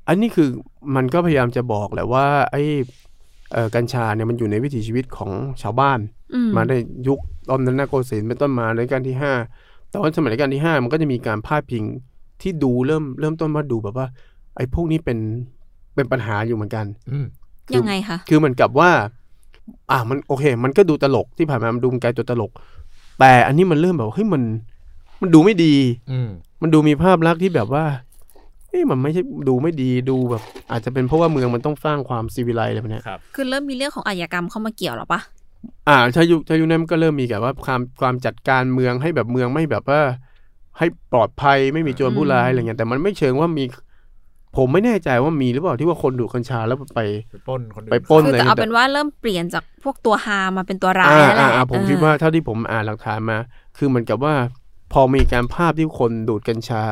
[0.08, 0.48] อันนี้คือ
[0.96, 2.62] มันก็พยายามจะบอกแหละว่า ไอ้
[3.52, 5.30] เอ่อกัญชาเนี่ยมันอยู่ในวิถีชีวิตของ
[5.62, 5.98] ชาวบ้าน
[6.34, 6.76] อืมมาได้
[7.08, 7.18] ยุค
[7.48, 9.32] ตอนนั้นนะโกสินทร์เป็นต้นมาในรัชกาลที่ห้า
[9.90, 11.84] แต่ว่าสมัยรัชกาลที่ห้ามันก็จะมีการพาดพิง
[12.44, 14.06] ที่ดูเริ่มเริ่มต้นมาดูแบบว่า
[14.56, 15.18] ไอ้พวกนี้เป็น
[15.94, 17.26] เป็นปัญหาอยู่เหมือนกันอืม
[17.74, 18.90] ยังไงคะคือเหมือนกับว่า
[19.90, 22.50] อ่ามันโอเค มันก็ดูตลกที่ผ่านมามันดูเป็นกลายตัวตลก
[23.20, 24.42] แต่อันนี้มันเริ่มแบบเฮ้ยมัน
[25.20, 25.74] มันดูไม่ดี
[26.10, 26.28] อืม
[26.62, 27.84] มันดูมีภาพลักษณ์ที่แบบว่า
[28.70, 35.20] เอ้มันไม่ใช่ดูไม่ดีดูแบบ อาจจะเป็นเพราะว่าเมืองมันต้องสร้างความซีวิไลอะไรแบบเนี้ยครับคือเริ่มมีเรื่องของอาชญากรรมเข้ามาเกี่ยวหรอปะ
[35.88, 40.00] อ่าถ้ายุคถ้ายุคนั้นมันก็เริ่มมีแบบว่าความความจัดการเมืองให้แบบเมืองไม่แบบว่า
[40.78, 43.64] ให้ปลอดภัยไม่มีโจรผู้ร้ายอะไรเงี้ยแต่มันไม่เชิงว่ามี
[44.56, 47.00] ผมไม่แน่ใจว่ามีหรือเปล่าที่ว่าคนดูดกัญชาแล้วไป
[47.30, 53.38] ไปปล้นคนอื่นไปปล้นคืออะไรแต่เอาแต่เป็นว่าเริ่มเปลี่ยนจากพวกตัวฮามาเป็นตัวร้ายอ่าแล้วแหละอ่าผมเออคิดว่าเท่าที่ผมอ่านหลักฐานมา
[53.76, 54.34] คือเหมือนกับว่า
[54.92, 56.84] พอมีการภาพที่คนดูดกัญชา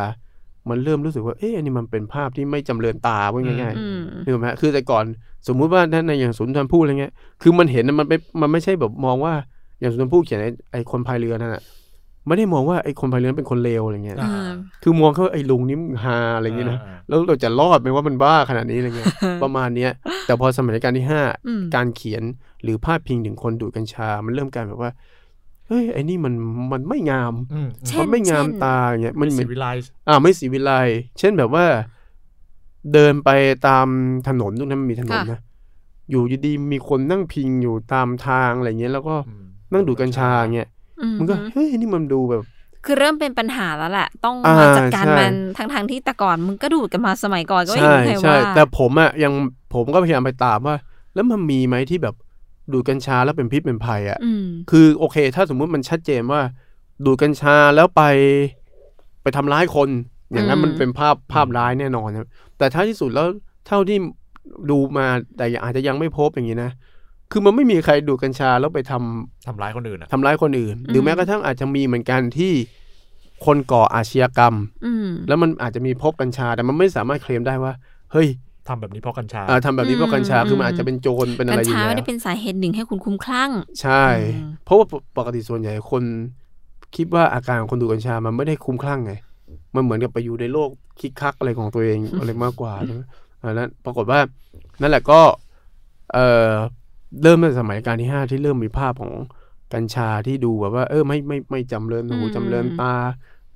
[0.68, 5.04] มันเริ่มรู้สึกว่า เอ๊ะอันนี้มันเป็นภาพที่ไม่จำเริญตาว่าง่ายอืมๆนึกออกไหมฮะคือแต่ก่อน
[5.48, 7.12] สมมุติว่าท่านในอย่างสุนทรภู่อะไรเงี้ย
[7.42, 9.34] คือมันเห็นนะมันไม่มันไม่ใช่แบบมองว่า
[9.80, 11.62] อย่างสุนทรภู่เขียนไอ้ไอ้คนพายเรือนั่นแหะ
[12.26, 14.52] ไม่ได้มองว่าไอ้คนพายเรือเป็นคนเลวอะไรเงี้ยอ่าอืม
[14.82, 19.08] คือมองเขาไอ้ลุงนี่มึงฮาอะไรเงี้ยนะอ่าแล้วเราจะรอดไหมว่ามันบ้าขนาดนี้อะไรเงี้ย
[19.42, 19.90] ประมาณเนี้ย
[20.26, 22.22] แต่พอสมัยรัชกาลที่ห้าอืมการเขียน
[22.62, 24.90] หรือพาดพิงถึงคนดูดกัญชา มันเริ่มกลายแบบว่า
[25.66, 26.34] เฮ้ยไอ้นี่มัน
[26.72, 30.72] มันไม่งามอืมเช่มันไม่งามตาอย่างเงี้ย มันเหมืสีอนวิไลซ์อ่าไม่สีวิไล
[31.18, 31.64] เช่นแบบว่า
[32.92, 33.30] เดินไป
[33.66, 33.86] ตาม
[34.28, 35.40] ถนนตรงนั้นมันมีถนนนะ
[36.10, 40.81] อยู่ดีๆมีคนนั่งพิงอยู่ตามทางอะไรเงี้ย แล้วก็อืมนั่งดูดกัญชาเงี้ยอื
[41.14, 42.42] มมันก็เฮ้ยนี่มันดูแบบ
[42.84, 49.32] คือเริ่มเป็นปัญหาแล้วแหละ ต้องอ่ามาจัดการใช่มันทั้งทางๆที่แต่ก่อนมึงก็ดูดกันมาสมัยก่อนก็ไม่ใช่มีใครใช่ว่าแต่ผมอะยัง
[49.74, 50.76] ผมก็พยายามไปตามว่า
[51.14, 52.14] แล้วมันมีไหมที่แบบ
[52.72, 56.40] ดูดกัญชาแล้วเป็นพิษเป็นภัยอะอืมคือโอเค ถ้าสมมุติมันชัดเจนว่า
[57.04, 58.02] ดูดกัญชาแล้วไป
[59.22, 59.88] ไปทำร้ายคน
[60.32, 63.26] อย่างนั้นอืมมันเป็นภาพภาพร้ายแน่นอนครับแต่ท้ายที่สุดแล้ว
[63.66, 63.98] เท่าที่
[64.70, 66.70] ดูมาแต่อาจจะยังไม่พบอย่างนี้นะ
[67.32, 72.52] คือมันไม่มีใครดูดกัญชาแล้วไปทำทำร้ายคนอื่นอะทำร้ายคนอื่น หรือแม้กระทั่งอาจจะมีเหมือนกันที่
[73.46, 74.54] คนก่ออาชญากรรม
[74.86, 77.72] อืมแล้วมันอาจจะมีพบกัญชา แต่มันไม่สามารถเคลมได้ว่า
[78.12, 78.28] เฮ้ย
[78.68, 84.86] ทำแบบนี้เพราะกัญชาเอ่อทำแบบนี้เพราะกัญชาอืมคือมันอาจจะเป็นโจรเป็นอะกัไรญอยู่ชาแล้ไม่วได้เป็นสาเหตุหนึ่งให้คุณคลุ้มคลั่ง ใช่อืมเพราะว่า
[85.18, 86.02] ปกติส่วนใหญ่คน
[86.96, 89.12] คิดว่าอาการของคนดูดกัญชา มันไม่ได้คุ้มคลั่งไง
[89.74, 93.02] มันเหมือนกับไปอยู่ในโลกคิกคักอะไรของตัวเองอะไรมากกว่าใช่ไหม
[93.42, 94.20] อ่านั้นปรากฏว่า
[94.80, 95.20] นั่นแหละก็
[96.12, 96.52] เอ่อ
[97.22, 99.12] เริ่มตั้งแต่สมัยรัชการที่ห้าที่เริ่มมีภาพของ
[99.74, 102.94] กัญชาที่ดูแบบว่า เออไม่ไม่ไม่จำเริญหูอืมจำเริญตา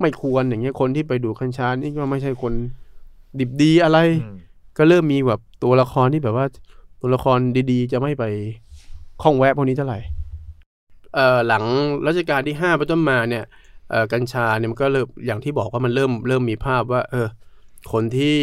[0.01, 2.53] ไม่ควรอย่างเงี้ยคนที่ไปดูดกัญชานี่ก็ไม่ใช่คน
[3.39, 4.37] ดิบดีอะไรอืม
[4.79, 6.47] ก็เริ่มมีแบบตัวละครที่แบบว่า
[7.01, 7.39] ตัวละคร
[7.71, 8.25] ดีๆ จะไม่ไป
[9.23, 9.99] ข้องแวะพวกนี้เท่าไหร่
[11.15, 11.65] เอ่อหลัง
[12.07, 13.45] รัชกาลที่ห้าเป็นต้นมาเนี่ย
[13.91, 17.27] เอ่อกัญชาเนี่ยมันก็เริ่มอย่างที่บอกว่ามันเริ่มเริ่มมีภาพว่า เออ
[17.93, 18.37] คนที่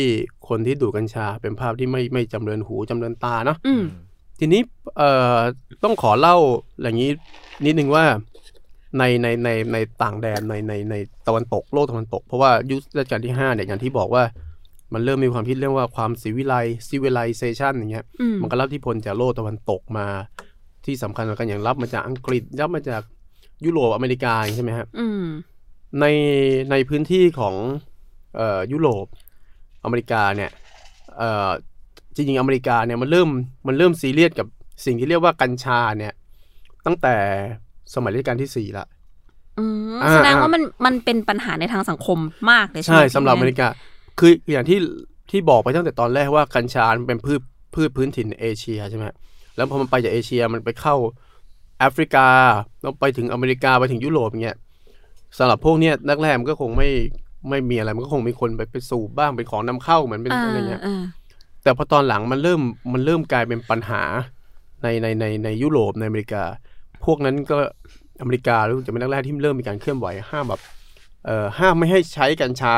[0.49, 3.84] คนที่ดูดกัญชาเป็นภาพที่ไม่ไม่จำเริญหูจำเริญตาเนาะอืม
[4.46, 4.64] ทีนี้
[4.98, 5.40] เอ่อ
[5.84, 6.38] ต้องขอเล่า
[6.82, 7.12] อย่างนี้
[7.66, 8.06] นิดนึงว่า
[8.98, 10.96] ในในในในต่างแดนในในใน
[11.28, 14.24] ตะวันตกโลกตะวันตก เพราะว่ายุครัชกาลที่ห้าเนี่ยอย่างที่บอกว่า
[14.94, 16.56] มันเริ่มมีความคิดเรื่องว่าความสิวิไล
[16.88, 20.08] ซิวิไลเซชันอย่างเงี้ยอืมมันก็รับอิที่พลจากโลกตะวันตกมา
[20.86, 23.02] ที่สำคัญกันอย่างรับมาจากอังกฤษรับมาจาก
[23.66, 25.24] ยุโรปอเมริกาอย่างใช่ไหมครับอืม
[26.00, 26.06] ใน
[26.72, 27.56] ในพื้นที่ของ
[28.36, 29.06] เอ่อยุโรป
[29.84, 30.52] อเมริกาเนี่ย
[31.18, 31.52] เอ่อ
[32.15, 33.30] จริงๆอเมริกาเนี่ยมันเริ่ม
[33.67, 34.47] มันเริ่มซีเรียสกับ
[34.86, 36.13] สิ่งที่เรียกว่ากัญชาเนี่ย
[36.86, 37.15] ตั้งแต่
[37.93, 38.86] สมัยรัชกาลที่สี่ละ
[39.60, 42.19] อืมอ่าแสดงว่ามันมันเป็นปัญหาในทางสังคม
[42.52, 43.67] มากเลยใช่ไหมใช่สำหรับอพี่เมแนริกา
[44.19, 44.80] คืออย่างที่
[45.32, 47.41] ที่บอกไปตั้งแต่ตอนแรกว่ากัญชามันเป็นพืช
[47.76, 49.15] พืชพื้นถิ่นเอเชียใช่ไหมฮะ
[49.56, 50.95] แล้วพอมันไปจากเอเชียมันไปเข้า
[51.80, 52.28] แอฟริกา
[52.82, 54.58] แล้วไปถึงอเมริกาไปถึงยุโรปอย่างเงี้ย
[55.38, 56.89] สำหรับพวกเนี้ยแรกๆมันก็คงไม่
[57.49, 61.04] ไม่มีอะไรมันก็คงมีคนไปไปสูบบ้างเป็นของนำเข้าเหมือนเป็นอ่าอะไรเงี้ยอ่า
[61.63, 62.62] แต่พอตอนหลังมันเริ่ม
[62.93, 64.04] มันเริ่มกลายเป็นปัญหา
[64.84, 66.43] ในในในในยุโรปในอเมริกา
[67.06, 67.58] พวกนั้นก็
[68.21, 70.62] อเมริกาหรือจะเป็นแรกๆที่เริ่มมีการเคลื่อนไหวห้ามแบบ
[71.26, 72.76] เอ่อห้ามไม่ให้ใช้กัญชา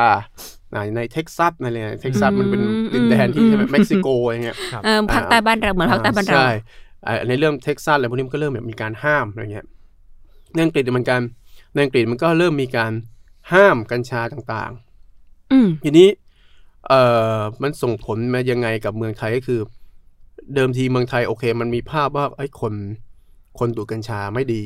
[0.74, 2.62] ในในเท็กซัสในอะไรเท็กซัสมันเป็น
[2.94, 6.50] ดินแดนที่ใช่ไหมเม็กซิโกอะไรเงี้ยเออภาคใต้บ้านเราเหมือนภาคใต้บ้านเราใช่
[7.08, 9.66] อ่าในเรื่องเท็กซัสอะไรพวกนี้มันก็เริ่มแบบมีการห้ามอะไรเงี้ย
[10.54, 11.22] ในอังกฤษเหมือนกัน
[11.74, 12.92] ในอังกฤษมันก็เริ่มมีการ
[13.54, 16.08] ห้ามกัญชาต่างๆอืมทีนี้
[16.88, 17.02] เอ่
[17.38, 19.60] อมันส่งผลมายังไงกับเมืองไทยก็คือ
[20.56, 22.74] เดิมทีเมืองไทยโอเค มันมีภาพว่าไอ้คน
[23.60, 24.64] คนดูดกัญชาไม่ดี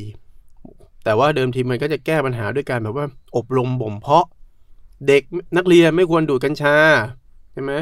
[1.03, 3.05] แต่ว่าเดิมทีมันก็จะแก้ปัญหาด้วยการแบบว่า
[3.36, 4.25] อบรมบ่มเพาะ
[5.08, 5.23] เด็ก
[5.58, 6.75] นักเรียนไม่ควรดูดกัญชา
[7.53, 7.73] ใช่ไหม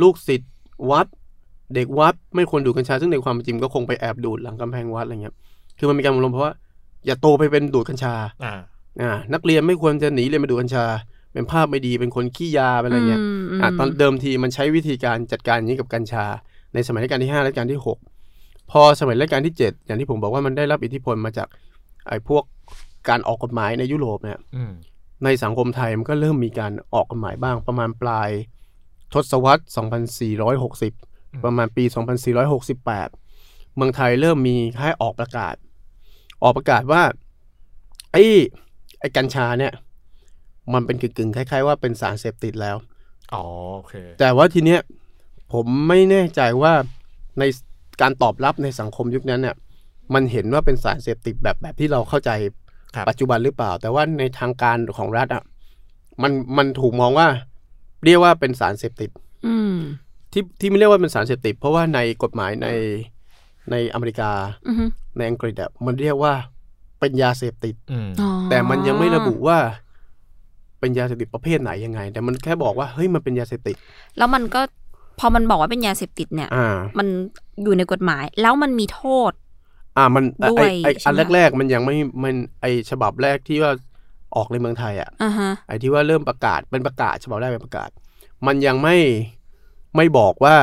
[0.00, 0.52] ลูกศิษย์
[0.90, 1.06] วัด
[1.74, 5.34] เด็กวัดไม่ควรดูดกัญชา ซึ่งในความจริงก็คงไปแอบดูดหลังกำแพงวัดอะไรเงี้ย
[5.78, 6.54] คือมันมีการอบรมเพราะว่า
[7.06, 8.14] อย่าโตไปเป็นดูดกัญชา
[8.44, 8.52] อ่า
[9.00, 10.84] อ่านักเรียนไม่ควรจะหนีเรียนมาดูดกัญชา
[11.36, 16.24] เป็นภาพไม่ดีเป็นคนขี้ยาเป็นอะไรเงี้ยมอะตอนเดิมทีมันใช้วิธีการจัดการอย่างนี้กับกัญชา
[16.74, 17.80] ในสมัยรัชกาลที่5และรัชกาลที่
[18.24, 21.48] 6 พอสมัยรัชกาลที่ 7 อย่างที่ผมบอกว่ามันได้รับอิทธิพลมาจาก
[22.08, 22.44] ไอ้พวก
[23.08, 24.72] การออกกฎหมายในยุโรปเนี่ยอืม
[25.24, 28.30] ในสังคมไทยมันก็เริ่มมีการออกกฎหมายบ้างประมาณปลาย
[29.12, 29.62] ทศวรรษ
[30.92, 31.84] 2460 ประมาณปี
[32.60, 35.54] 2468 เมืองไทยเริ่มมีค่ายออกประกาศ
[36.42, 37.02] ออกประกาศว่า
[38.12, 38.24] ไอ้
[39.00, 39.72] ไอ้กัญชาเนี่ย
[40.72, 42.76] มันเป็นกึ่งๆคล้ายๆว่าเป็นสารเสพติดแล้ว
[43.34, 43.44] อ๋อ
[43.76, 44.80] โอเคแต่ว่าทีเนี้ย
[45.52, 46.72] ผมไม่แน่ใจว่า
[47.38, 47.44] ใน
[48.00, 49.56] การตอบรับในสังคมยุคนั้นเนี่ย
[50.14, 52.30] มันเห็นว่าเป็นสารเสพติดแบบแบบที่เราเข้าใจ
[52.94, 55.42] ครับปัจจุบันหรือเปล่า แต่ว่าในทางการของรัฐอะ
[56.22, 57.28] มันมันถูกมองว่า
[58.04, 59.10] เรียกว่าเป็นสารเสพติด
[59.46, 59.76] อืม
[60.32, 62.68] ที่ที่ไม่เรียกว่าเป็นสารเสพติด เพราะว่าในกฎหมายใน
[63.70, 64.30] ในอเมริกา
[64.68, 64.84] อือฮึ
[65.16, 66.32] ในอังกฤษอะมันเรียกว่า
[67.00, 69.58] เป็นยาเสพติดอืมอ๋อแต่มันยังไม่ระบุว่า
[70.80, 73.76] เป็นยาเสพติดประเภทไหนยังไง แต่มันแค่บอกว่าเฮ้ยมันเป็นยาเสพติด
[74.18, 74.60] แล้วมันก็
[75.18, 77.06] พอมันบอกว่าเป็นยาเสพติดเนี่ยอ่ามัน
[77.62, 79.32] อยู่ในกฎหมาย แล้วมันมีโทษ
[79.96, 83.72] อ่ามันไอด้วยไอใช่อันไหมแรก ๆ มันยังไม่มันไอฉบับแรกที่ว่า
[84.36, 87.90] ออกในเมืองไทยอะอ่าฮะไอที่ว่าเริ่มประกาศเป็นประกาศฉบับแรกเป็นประกาศ
[88.46, 88.96] มันยังไม่
[89.96, 90.56] ไม่บอกว่า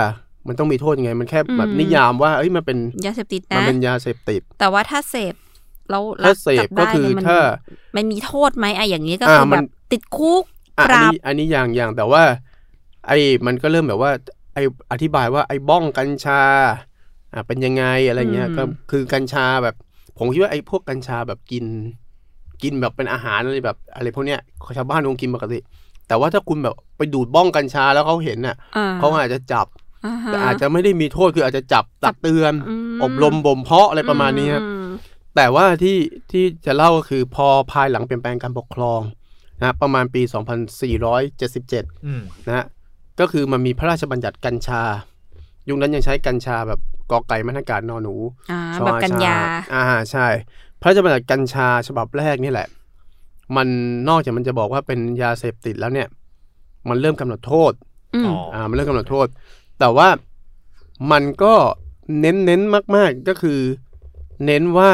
[0.48, 5.36] มันต้องมีโทษยังไง มันแค่แบบนิยามว่าเอ้ยมันเป็นยาเสพติดมันนะเป็นยาเสพติด แต่ว่าถ้าเสพ
[5.90, 7.40] แล้วถ้าเสพจับได้ก็คือเนี่ยมันถ้า
[7.96, 10.44] มันมีโทษไหมอะอย่างนี้ก็อ่าคือมัแบนบ ติดคุก
[10.80, 12.24] อะปอันรับนี้อันนี้อย่างอย่างแต่ว่า
[13.08, 14.12] ไอ้มันก็เริ่มแบบว่า
[14.54, 16.42] ไอ้อธิบายว่าไอ้บ้องกัญชา
[17.34, 19.76] อะเป็นยังไงอะไรเงี้ยอืมก็คือกัญชาแบบ
[20.18, 21.66] ผมคิดว่าไอ้พวกกัญชาแบบกิน
[22.64, 24.40] กินแบบเป็นอาหารอะไรแบบ อะไรพวกเนี้ย
[24.78, 25.60] ชาวบ้านคงกินปกติ
[26.08, 29.68] แต่ว่าถ้าคุณแบบไปดูดบ้องกัญชาแล้วเขาเห็นน่ะอ่าเขาอาจจะจับ
[30.06, 32.54] อ่าฮะแต่อาจจะไม่ได้มีโทษคืออาจจะจับตักเตือน
[33.00, 34.88] มอบรมบ่มเพาะอะไรประมาณนี้ครับอืม
[35.36, 35.98] แต่ว่าที่
[36.32, 39.02] ที่จะเล่าก็คือพอภายหลังเปลี่ยนแปลงการปกครอง
[39.64, 40.22] นะประมาณปี
[40.74, 42.66] 2477อืมนะฮะ
[43.20, 44.82] ก็คือมันมีพระราชบัญญัติกัญชา
[45.70, 46.80] ยุคนั้นยังใช้กัญชาแบบ
[47.12, 48.16] กอไก่มรรณการนอหนู
[48.52, 49.36] อ่าชอแบบกัญญา
[49.74, 50.28] อ่าใช่
[50.82, 52.68] พระราชบัญญัติกัญชาฉบับแรกนี่แหละ
[53.56, 53.68] มัน
[54.10, 56.08] นอกจากมันจะบอกว่าเป็นยาเสพติดแล้วเนี่ย
[56.90, 57.74] มันเริ่มกำหนดโทษ
[58.16, 59.28] อืมอ๋ออ่ามันเริ่มกำหนดโทษ
[59.80, 60.10] แต่ว่า
[61.12, 61.54] มันก็
[62.20, 62.62] เน้นเน้น
[62.96, 63.60] มาก ๆก็คือ
[64.46, 64.92] เน้นว่า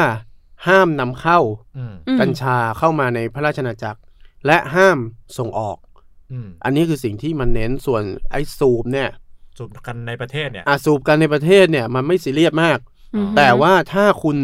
[0.66, 1.38] ห้ามนำเข้า
[1.76, 4.00] อืมอืมกัญชาเข้ามาในพระราชอาณาจักร
[4.46, 4.98] และห้าม
[5.38, 5.78] ส่งออก
[6.32, 9.08] อืมอันนี้คือสิ่งที่มันเน้นส่วนไอ้สูบเนี่ย
[9.58, 12.78] สูบกันในประเทศเนี่ยอาสูบกันในประเทศเนี่ย มันไม่ซีเรียสมาก
[13.14, 14.36] อืมแต่ว่าถ้าคุณ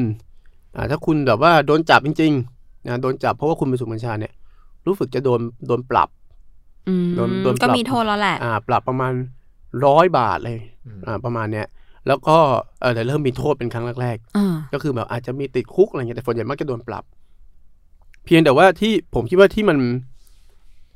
[0.77, 4.33] อ่าถ้าคุณแบบว่าโดนจับจริงๆนะโดนจับเพราะว่าคุณไปสูบกัญชาเนี่ย
[4.87, 6.09] รู้สึกจะโดนโดนปรับ
[6.89, 9.13] อืมโดนโดนปรับก็มีโทษแล้วแหละอ่า ปรับประมาณ
[9.87, 11.67] ร้อยบาทเลยอืมอ่า ประมาณเนี้ย
[12.07, 12.37] แล้วก็
[12.81, 17.05] เออแต่เริ่มมีโทษเป็นครั้งแรกอ่าๆก็คือแบบอาจจะมีติดคุกอะไรเงี้ยแต่ส่วนใหญ่มักจะโดนปรับ
[18.27, 19.79] เพียงแต่ว่าที่ผมคิดว่าที่มัน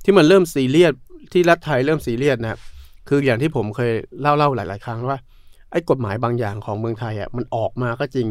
[0.05, 0.95] ที่มันเริ่มซีเรียส
[1.33, 2.61] ที่รัฐไทยเริ่มซีเรียสนะครับ
[3.09, 5.19] คืออย่างที่ผมเคยเล่าเล่าหลาย ๆ ครั้งว่า
[5.73, 8.29] ไอ้กฎหมายบางอย่างของเมืองไทยอะมันออกมาก็จริง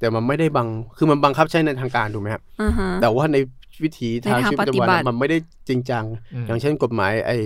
[0.00, 3.36] แต่มันไม่ได้บังคือมันบังคับใช้ในทางการถูกไหมครับอ่าฮะแต่ว่าใน
[3.82, 7.36] วิถีทางในทางชีวิตประจำวันปฏิบัอะติมันไม่ได้จริงจังอืมอย่างเช่นกฎหมายไอ้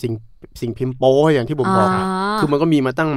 [0.00, 0.12] สิ่ง
[0.60, 3.10] สิ่งพิมพ์โป้อย่างที่ผมบอกอะาคือมันก็มีมาตั้ง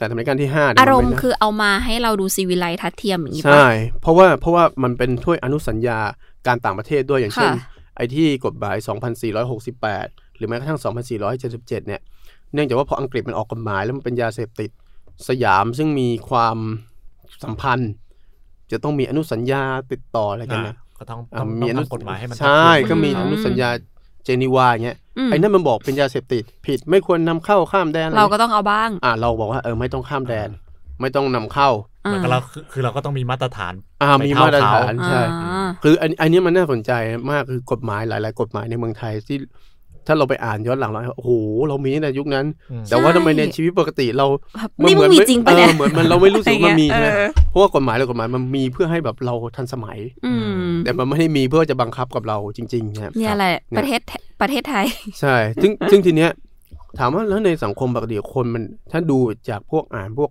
[0.00, 3.68] แต่สมัยรัชกาลที่ห้าเนี่ยอารมณ์นไได้คือเอามาให้เราดูซีวิไลทัดเทียมอย่างนี้ปะใช่
[4.00, 5.98] เพราะว่าเพราะว่ามันเป็นถ้วยอนุสัญญา
[6.46, 8.76] การต่างประเทศด้วยอย่างเช่นค่ะไอ้ที่กฎหมาย
[9.56, 10.80] 2468 หรือแม้กระทั่ง
[11.24, 12.00] 2477 เนี่ย
[12.54, 14.70] เนื่องจากว่าพออังกฤษมันออกกฎหมายแล้วมันเป็นยาเสพติด
[15.28, 16.56] สยามซึ่งมีความ
[17.42, 17.92] สัมพันธ์
[18.72, 23.70] จะต้องมีอนุสัญญาติดต่ออะไรกันอ่านะก็ต้องอ่าต้องมีต้องอนุทำกฎหมายให้มันใช่ทัดเทียก็มีบอนุสัญญา
[24.24, 30.48] เจนีวาอย่างเงี้ยอืมไอ้นั่นมันบอกเป็นยาเสพติดผิดไม่ควรนำเข้าข้ามแดนอะไรเราก็ต้องเอาบ้าง อ่าเราบอกว่าเออไม่ต้องข้ามแดน
[31.00, 31.70] ไม่ต้องนำเข้า
[32.02, 36.92] เหมือนกับเราคือคือเราก็ต้องมีมาตรฐานอ่าไปมีเท่ามาตรฐานเขาใช่อ่าคืออันอันนี้มันน่าสนใจ
[37.30, 39.38] มากคือกฎหมายหลาย ๆ กฎหมายในเมืองไทยที่
[40.10, 41.30] ถ้าเราไปอ่านย้อนหลังเราโอ้โห
[41.68, 50.32] เรามีในยุคนั้นอืมแต่ว่าใช่ทำไมในชีวิตปกติเราแบบมันี่เหมึมืงนมีไม่จริงปะเนี่ยเออเหมือนมันเราไม่รู้สึกว่ามันมีอะใช่ไรไหมเงี้ยเพราะว่ากฎหมายและกฎหมายมันมีเพื่อให้แบบเราทันสมัยอื
[50.70, 54.00] มแต่มันไม่ได้มีเพื่อจะบังคับกับเราจริงๆนะครับเนี่ยแหละเนี่ยประเทศ
[54.40, 54.86] ประเทศไทย
[55.20, 56.30] ใช่ ซึ่งซึ่งทีเนี้ย
[56.98, 59.18] ถามว่าแล้วในสังคมปกติคนมันถ้าดู
[59.50, 60.30] จากพวกอ่านพวก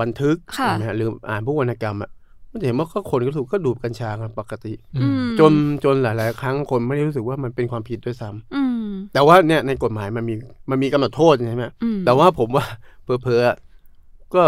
[0.00, 2.10] บันทึกค่ะใช่ไหมฮะหรืออ่านพวกวรรณกรรมอะ
[2.52, 5.52] มันจะเห็นว่าก็คนก็ถูกก็ดูดกัญชากันปกติอือืมมจน
[5.84, 8.71] จนหลาย ๆ ครั้งคนไม่ได้รู้สึกว่ามันเป็นความผิดด้วยซ้ำอืม
[9.12, 10.34] แต่ว่าเนี่ยในกฎหมายมันมี
[10.70, 12.64] มันมีกำหนดโทษใช่ไหมอืมแต่ว่าผมว่า
[13.04, 14.42] เพอเพอๆก็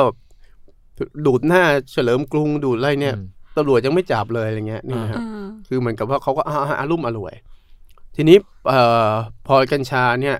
[1.26, 1.62] ดูดหน้า
[1.92, 7.34] เฉลิมกรุงดูดอะไรเนี่ยอืมตำรวจยังไม่จับเลยอะไรเงี้ยนี่นะฮะอ่าคือเหมือนกับว่าเขาก็อาอารุ่มอร่วย
[8.16, 8.36] ทีนี้
[8.68, 9.10] เอ่อ
[9.46, 10.36] พอกัญชาเนี่ย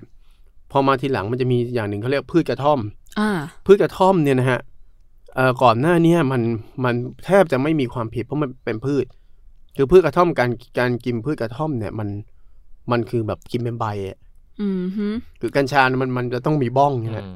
[0.71, 2.79] พอมาทีหลังมันจะมีอย่างหนึ่งเขาเรียกพืชกระท่อม
[3.19, 3.29] อ่า
[3.65, 4.59] พืชกระท่อมเนี่ยนะฮะ
[5.35, 6.41] เอ่อก่อนหน้าเนี้มัน
[6.83, 9.05] มันแทบจะไม่มีความผิดเพราะมันเป็นพืช
[9.77, 10.49] คือพืชกระท่อมการ
[10.79, 12.07] การกินพืชกระท่อมเนี่ยมัน
[12.91, 14.17] มันคือแบบกินเป็นใบอะ
[14.61, 15.07] อืมฮึ
[15.41, 17.27] คือกัญชา มันมันจะต้องมีบ้องใช่ไหมอื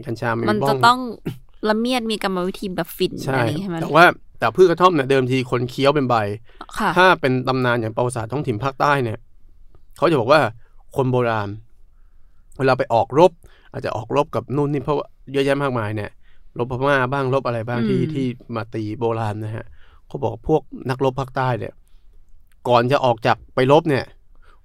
[0.00, 0.98] มกัญชามันมันมีบ้จะองต้อง
[1.68, 4.04] ละเมียดมีกรรมวิธีแบบฝิ่นใช่อะไรอย่างงี้ใช่ไหมแต่ว่า
[4.38, 6.14] แต่พืชกระท่อมเนี่ยเดิมทีคนเคี้ยวเป็นใบ
[6.78, 9.18] ค่ะถ้าเป็นตำนานอย่างประวัติศาสตร์ท้องถิ่นภาคใต้เนี่ย
[9.96, 10.40] เขาจะบอกว่า
[10.96, 11.48] คนโบราณ
[12.58, 13.32] เวลาไปออกรบ
[13.72, 16.10] อาจจะออกรบกับนู่นนี่เพราะว่าเยอะแยะมากมายเนี่ย
[16.58, 19.66] รบพม่าบ้างรบอะไรบ้างที่อืมที่มาตีโบราณนะฮะ
[20.06, 21.72] เขาบอกพวกนักรบภาคใต้เนี่ย
[22.68, 24.04] ก่อนจะออกจากไปรบเนี่ย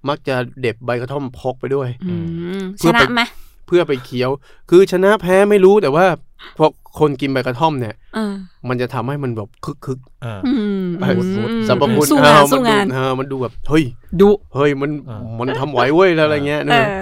[0.08, 2.14] มักจะเด็บใบกระท่อมพกไปด้วยอื
[2.60, 3.22] มเพื่ชอไปนะไหม
[3.66, 4.30] เพื่อไปเคี้ยว
[4.70, 6.06] คือชนะแพ้ไม่รู้แต่ว่า
[6.58, 6.66] พอ
[6.98, 8.32] คนกินใบกระท่อมเนี่ยเออ
[8.68, 10.52] มันจะทำให้มันแบบคึกคึกอ่าอื
[10.84, 11.24] มๆเอออื
[11.62, 13.84] มสรรพคุณสู้เองานอมัสู้ดูงานเออมันดูแบบเฮ้ย
[14.20, 16.92] ดุเฮ้ยมันอ่ามัมันทำไหวเว้ยแล้วอะไรเงี้ยเอนะอ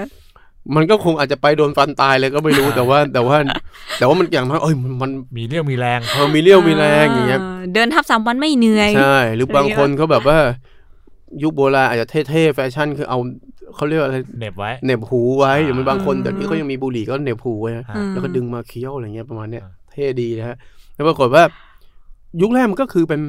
[0.75, 3.37] มันก็คงอาจจะไปโดนฟันตายเลยก็ไม่รู้แต่ว่า แต่ว่า
[3.99, 7.41] แต่ว่ามันอย่างน้อยเอ้ยมันมันมีเรี่ยวมีแรงเออมีเลี้ยวมีแรงอย่างเงี้ย
[7.75, 10.39] เดินทับสามวันไม่เหนื่อยใช่หรือบางคนเขาแบบว่า
[11.43, 13.19] ยุคโบราณอาจจะเท่ๆแฟชั่นคือเอา
[13.75, 20.57] เขาเรียกว่าอะไรเหน็บไว้เหน็บหูไว้อ่าหรือมันบางคนเดี๋ยวนี้เขายังมีบุหรี่ก็เหน็บหูไว้นะอ่าแล้วก็ดึงมาเคี้ยวอะไรเงี้ยประมาณเนี้ยอ่าเท่ดีนะฮะ
[20.95, 21.43] แล้วปรากฏว่า
[22.41, 23.23] ยุคแรกมันก็คือเป็น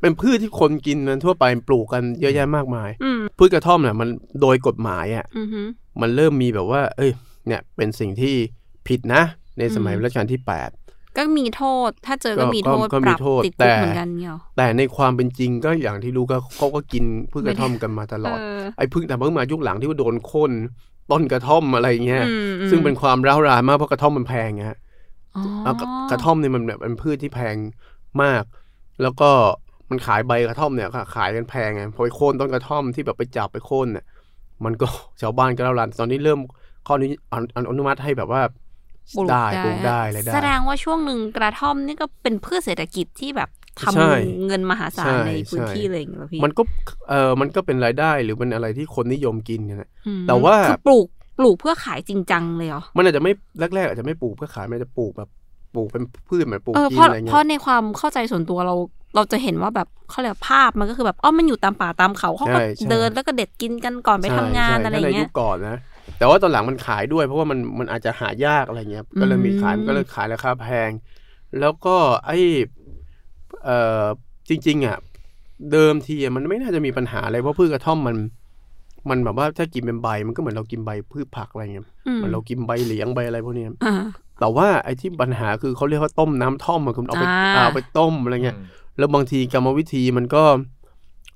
[0.00, 4.08] เป็นพืชที่คนกินกันทั่วไปปลูกกันเยอะแยะมากมายอืมพืชกระท่อมเนี่ยมัน
[4.40, 5.60] โดยกฎหมายอะอือฮึ
[6.00, 7.12] มันเริ่มมีแบบว่า เอ้ย
[7.46, 8.34] เนี่ยเป็นสิ่งที่
[8.88, 9.22] ผิดนะ
[9.58, 10.70] ในสมัยอืมรัชกาลที่แปด
[11.16, 20.52] ก็มีโทษ ถ้าเจอก็ก็มีโทษก็ปมีรับโทษติดแต่คุกเหมือนกันเนี่ยหรอแต่ในความเป็นจริงก็อย่างที่รู้ก็เขาก็กินพืชกระท่อมกันมาตลอดเออไอ้พึ่งแต่เพิ่งมายุคหลังที่ว่าโดนโค่น
[21.10, 24.78] ต้นกระท่อมอะไรเงี้ยอืมอืมซึ่งเป็นความร้าวรานมากเพราะกระท่อมมันแพงไงฮะ
[25.36, 27.56] อ๋อแล้วก็กระท่อมเนี่ยมันแบบเป็นพืชที่แพง
[28.22, 28.42] มาก
[29.02, 29.30] แล้วก็
[29.90, 34.04] มันขายใบกระท่อมเนี่ยขายกันแพงไงพอไปโค่นต้นกระท่อมที่แบบไปจับไปโค่นเนี่ย
[34.64, 34.86] มันก็
[35.20, 36.40] ชาวบ้านก็ร้าวรานตอนนี้เริ่ม
[36.86, 38.42] ข้อนี้อนุอนุมัติให้แบบว่า
[39.16, 43.50] ปลูกได้ปลูกได้อะไรได้ แสดงว่าช่วงหนึ่งกระท่อมนี่ก็เป็นพืชเศรษฐกิจที่แบบ
[43.82, 44.12] ทำใช่
[44.46, 46.62] เงินมหาศาลใช่ในพื้นใช่ที่เลยอย่างเงี้ยเหรอพี่มันก็
[47.08, 51.06] เออมันก็เป็นรายได้หรือเป็นอะไรที่คนนิยมกินกันนะอืมแต่ว่าคือปลูก
[51.38, 53.32] ปลูกเพื่อขายจริงจังเลยเหรอมันอาจจะไม่
[53.74, 55.28] แรกๆอาจจะไม่ปลูกเพื่อขายมันจะปลูกแบบ
[55.74, 58.74] ปลูกเป็นพืชเหมือนปลูกเออกิเพนราะอะไรเพเงี้ราะยในความเข้าใจส่วนตัวเรา
[59.14, 65.76] เราจะเห็นว่าแบบเขาเรียกภาพมันก็คือแบบอ๋อมันอยู่ตามป่าตามเขาเขาก็ใช่ใช่เดินแล้วก็เด็ดกินกันก่อนไปทำงานใช่อะไรถ้ในเงี้ยุยคก่อนนะ
[66.18, 70.90] แต่ว่าตอนหลังมันขายด้วย เพราะว่ามันมันอาจจะหายากอะไรเงี้ยก็เลยมีขายอืมมันก็เลยขายราคาแพง
[71.60, 71.96] แล้วก็
[72.26, 72.38] ไอ้
[73.64, 74.04] เอ่อ
[74.48, 74.96] จริง ๆอะ
[75.72, 78.16] เดิมทีอะมันไม่น่าจะมีปัญหาอะไรเพราะพืชกระท่อมมัน
[79.10, 83.94] มันแบบว่าถ้ากินเป็นใบมันก็เหมือนเรากินใบพืชผักอะไรเงี้ยอืมเหมือนเรากินใบเหลียงใบอะไรพวกเนี้ยอ่า
[84.40, 87.24] แต่ว่าไอ้ที่ปัญหาคือเขาเรียกว่าต้มน้ำท่อมอะคุณเอาไป
[87.56, 88.56] อ่าเอาไปต้มอะไรเงี้ย
[88.98, 90.42] แล้วบางทีกรรมวิธีมันก็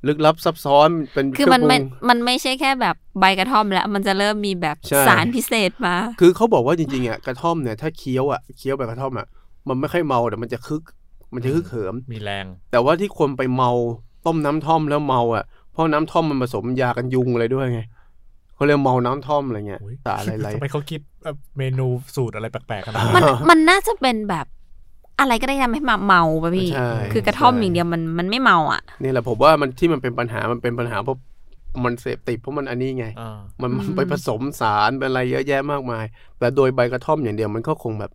[0.07, 9.27] ลึกลับซับซ้อนเป็นคือเครื่มันงปรุไม่งมันไม่ใช่แค่แบบใบกระท่อมแล้ว มันจะเริ่มมีแบบใช่สารพิเศษมา คือเขาบอกว่าจริงๆอะกระท่อมเนี่ยถ้าเคี้ยวอะเคี้ยวแบบกระท่อมอะ
[9.69, 10.83] มันไม่ค่อยเมาแต่มันจะคึก
[11.35, 13.71] มันจะคึกเขิมมีแรง แต่ว่าที่คนไปเมา
[14.27, 17.81] ต้มน้ำท่อมแล้วเมาอะเพราะน้ำท่อมมันผสมยากันยุงอะไรด้วยไง
[18.55, 24.47] เขาเรียกเมาน้ำท่อมอะไรเงี้ยอุ๊ยสารอะไรทำไมเขาคิดแบบเมนูสูตรอะไรแปลกๆขนาดมันั้นนมันน่าจะเป็นแบบ
[25.21, 31.19] อะไรก็ได้ทำให้มาเมาป่ะพี่ ใช่คือกระท่อมใช่ อย่างเดียวมันมันไม่เมาอะ นี่แหละผมว่ามันที่มันเป็นปัญหามันเป็นปัญหาเพราะ
[31.85, 36.05] มันเสพติดเพราะมันอันนี้ไง อ่ามันอืม ไปผสมสารเป็นอะไรเยอะแยะมากมาย
[36.39, 38.11] แต่โดยใบกระท่อมอย่างเดียวมันก็คงแบบ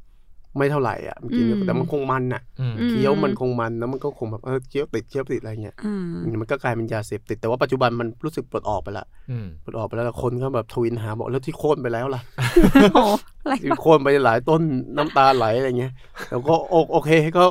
[0.58, 6.04] ไม่เท่าไหร่อะมันกินแต่มันคงมันอะอืมอืมเคี้ยวมันคงมันแล้วมันก็คงแบบเออเคี้ยวติดเคี้ยวติดอะไรเงี้ยอืม
[6.42, 12.22] มันก็กลายเป็นยาเสพติดแต่ว่าปัจจุบันมันรู้สึกปลดออกไปละอืมปลดออกไปแล้วคนก็แบบทวินหาบอกแล้วที่โค่นไปแล้วล่ะ
[12.94, 13.04] โอ้
[13.44, 14.62] อะไรที่วะโค่นไปหลายต้น
[14.98, 15.94] น้ำตาไหลอะไรเงี้ย
[16.30, 17.46] แล้วก็โอโอเคก็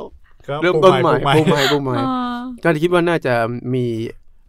[0.47, 3.33] ก็เริ่มต้นใหม่ปลูปกลูกใหใหม่ม่ปลูกใหม่อ่าก็คิดว่าน่าจะ
[3.73, 3.85] มี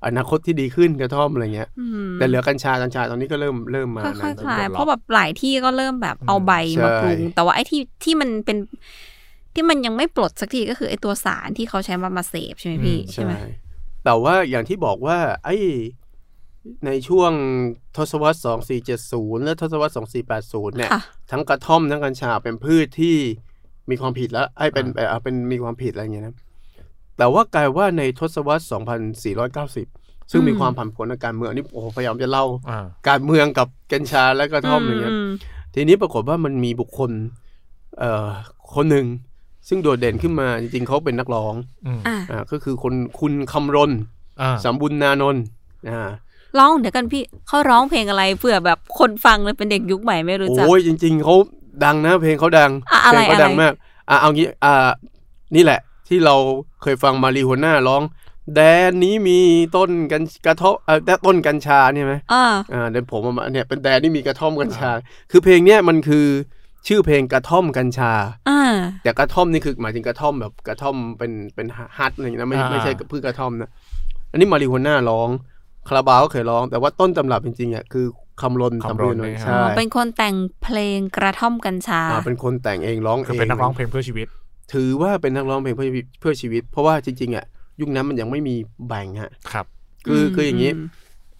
[0.06, 6.52] อนาคตที่ดีขึ้นกระท่อมอะไรเงี้ยอืมแต่เหลือกัญชากัญชาตอนนี้ก็เริ่มเริ่มมาค่อยๆคนะลายเพราะแบบหลายที่ก็เริ่มแบบเอาอืมใบ
[6.84, 8.58] มาใช่ปรุง แต่ว่าไอ้ที่ที่มันเป็น
[9.54, 13.32] ที่มันยังไม่ปลดสักทีก็คือไอ้ตัวสารที่เขาใช้มามาเสพใช่ไหมพี่ใช่ไหม
[14.04, 15.56] แต่ว่าอย่างที่บอกว่า ไอ้
[16.86, 17.32] ในช่วง
[17.96, 18.38] ทศวรรษ
[18.92, 19.92] 2470 และทศวรรษ
[20.30, 23.16] 2480 เนี่ยค่ะทั้ทั้งกระท่อมทั้งกัญชาเป็นพืชที่
[23.90, 26.34] มีความผิดแล้วไอ้เป็นเอ่อเป็นมีความผิดอะไรเงี้ยนะ
[27.16, 28.62] แต่ว่ากลายว่าในทศวรรษ
[29.52, 35.30] 2490 ซึ่งมีอืมความผันผวนทางการเมืองอันนี้โอ้โหพยายามจะเล่าอ่า การเมืองกับกัญชาและกระท่อมอะไรเงี้ยม
[35.74, 37.10] ทีนี้ปรากฏว่ามันมีบุคคล
[37.98, 38.28] เอ่อ
[38.74, 39.06] คนหนึ่ง
[39.68, 41.54] ซึ่งโดดเด่นขึ้นมาจริงๆเขาเป็นนักร้อง
[41.86, 43.90] อืมอะอ่าก็คือคนคุณคำรณ
[44.40, 45.42] อ่าสมบุญนานนท์
[45.90, 46.10] อ่า
[46.58, 51.34] ร้องเดี๋ยวกันพี่เขาร้องเพลงอะไรเผื่อแบบคนฟังเลยเป็นเด็กยุคใหม่ไม่รู้จักโอ้ยจริง ๆเขา
[51.84, 53.72] ดังนะ เพลงเขาดังอะอะไรเพลงเขาดังอะไรมาก
[54.08, 54.88] อะเอางี้อ่า
[55.54, 56.36] นี่แหละ ที่เรา
[56.82, 58.02] เคยฟังมารีหัวหน้าร้อง
[58.54, 59.38] แดนนี้มี
[59.76, 64.90] ต้นกันกระท่อมเอ่อต้นกัญชาเนี่ยไหมอ่าอ่าเดี๋ยวผมเอามาเนี่ยเป็นแดนที่มีกระท่อมกัญชา
[65.30, 66.26] คือเพลงเนี้ยมันคือ
[66.88, 68.12] ชื่อเพลงกระท่อมกัญชา
[68.48, 68.62] อ่า
[69.04, 71.66] แต่กระท่อมนี่คือหมายถึงกระท่อมแบบกระท่อมเป็นเป็น
[71.98, 73.70] ฮัทอะไรอย่างเงี้ยนะไม่อ่าไม่ใช่พืชกระท่อมนะ
[74.30, 75.28] อันนี้มาริโฮน่าร้อง
[75.88, 78.06] คาราบาวก็เคยร้อง แต่ว่าต้นตำรับจริงๆอะคือ
[78.42, 84.26] คำรณคำรณตำรณเนี่ยใช่เป็นคนแต่งเพลงกระท่อมกัญชาอ่าเป็นคนแต่งเองร้องเองคือเป็นนักร้องเพลงเพื่อชีวิต
[84.72, 87.44] ถือว่าเป็นนักร้องเพลงเพื่อชีวิตเพื่อชีวิต เพราะว่าจริงๆอะ
[87.80, 88.56] ยุคนั้นมันยังไม่มี
[88.88, 89.66] แบ่งฮะครับ
[90.06, 90.88] คืออมคืออย่างนี้อืม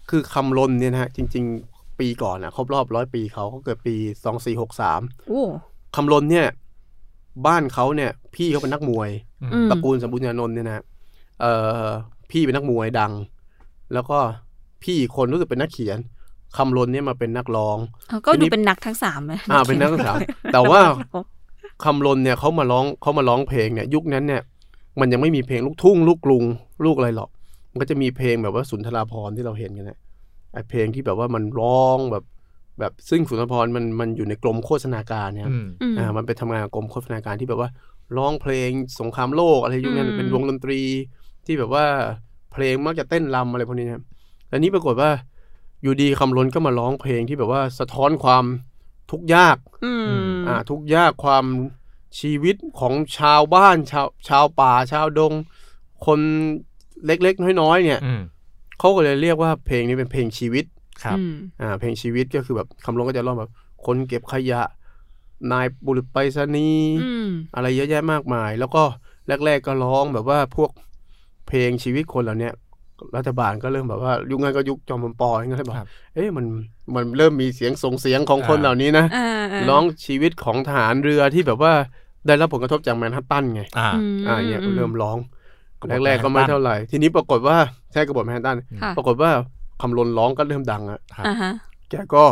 [0.09, 5.43] คือคำรณเนี่ยนะฮะจริง ๆ ปีก่อนอะครบรอบร้อยปีเขาเขาเกิดปีสองสี่หกสามโอ้
[5.95, 6.47] คำรณเนี่ย
[7.47, 9.09] บ้านเขาเนี่ย พี่เขาเป็นนักมวย
[9.43, 10.83] อืมตระกูลสมบูรณาญนนท์เนี่ยนะ
[11.41, 11.85] เอ่อ
[12.31, 13.13] พี่เป็นนักมวยดัง
[13.93, 14.17] แล้วก็
[14.83, 15.97] พี่อีกคนรู้สึกเป็นนักเขียน
[16.57, 17.77] คำรณเนี่ยมาเป็นนักร้อง
[18.09, 20.13] เอาก็ทีนี้ดูเป็นนักทั้งสามเลยอ่าเป็นนักศึกษา
[20.53, 20.79] แต่ว่า
[21.83, 24.41] คำรณเนี่ยเขามาร้องเขามาร้องเพลงเนี่ยยุคนั้นเนี่ย
[24.99, 26.43] มันยังไม่มีเพลงลูกทุ่งลูกกรุง
[26.85, 27.29] ลูกอะไรหรอก
[27.71, 29.99] มันก็จะมีเพลงแบบว่าสุนทราภรณ์ที่เราเห็นกันนะ
[30.53, 32.23] ไอเพลงที่แบบว่ามันร้องแบบ
[32.79, 37.69] แบบซึ่งสุนทรภรณ์มันมันอยู่ในกรมโฆษณาการเนี่ยอืมอืมอ่ามันเป็นทำงานกับกรมโฆษณาการที่แบบว่า
[38.17, 40.79] ร้องเพลงสงครามโลกอะไรยุคนั้นอืมเป็นวงดนตรี
[41.45, 41.85] ที่แบบว่า
[42.51, 44.03] เพลงมักจะเต้นรำอะไรพวกนี้นะครับ
[44.49, 45.09] แล้วนี้ปรากฏว่า
[45.83, 48.45] อยู่ดีคำรณก็มาร้องเพลงที่แบบว่าสะท้อนความ
[49.11, 49.57] ทุกข์ยาก
[50.45, 51.45] อืมอ่าทุกข์ยากความ
[52.19, 55.33] ชีวิตของชาวบ้านชาวชาวป่าชาวดง
[56.05, 56.19] คน
[57.05, 58.21] เล็กๆน้อยๆเนี่ยอืม
[58.79, 60.65] เขาก็เลยเรียกว่าเพลงนี้เป็นเพลงชีวิต
[61.03, 63.51] ครับอืมอ่าเพลงชีวิตก็คือแบบคำร้องก็จะร้องแบบ
[63.85, 64.61] คนเก็บขยะ
[65.51, 68.83] นายบุรุษไปรษณีย์อืมอะไรเยอะแยะมากมาย แล้วก็
[69.45, 70.71] แรก ๆก็ร้องแบบว่าพวก
[71.47, 72.53] เพลงชีวิตคนเหล่าเนี้ย
[73.17, 76.45] รัฐบาลก็เริ่มแบบว่ายุคนั้นก็ยุคจอมพลปออย่างเงี้ยเลยบอกครับเอ๊ะมัน
[76.95, 81.73] มันเริ่มมีเสียงส่งเสียงของคนอ่าเหล่านี้นะอ่าาร้องชีวิตของทหารเรือที่แบบว่า
[82.27, 85.17] ได้รับผลกระทบจากแมนฮัตตันไง อ่ามอ่าเนี่ยก็เริ่มร้อง
[85.81, 87.57] กบฏแรกๆก็ไม่เท่าไหร่ ทีนี้ปรากฏว่า
[87.93, 89.31] ใช่กบฏแมนฮัตตันค่ะปรากฏว่า
[89.81, 91.51] คำรณร้องก็เริ่มดังอะครับอ่าฮะ
[91.89, 92.23] แกก็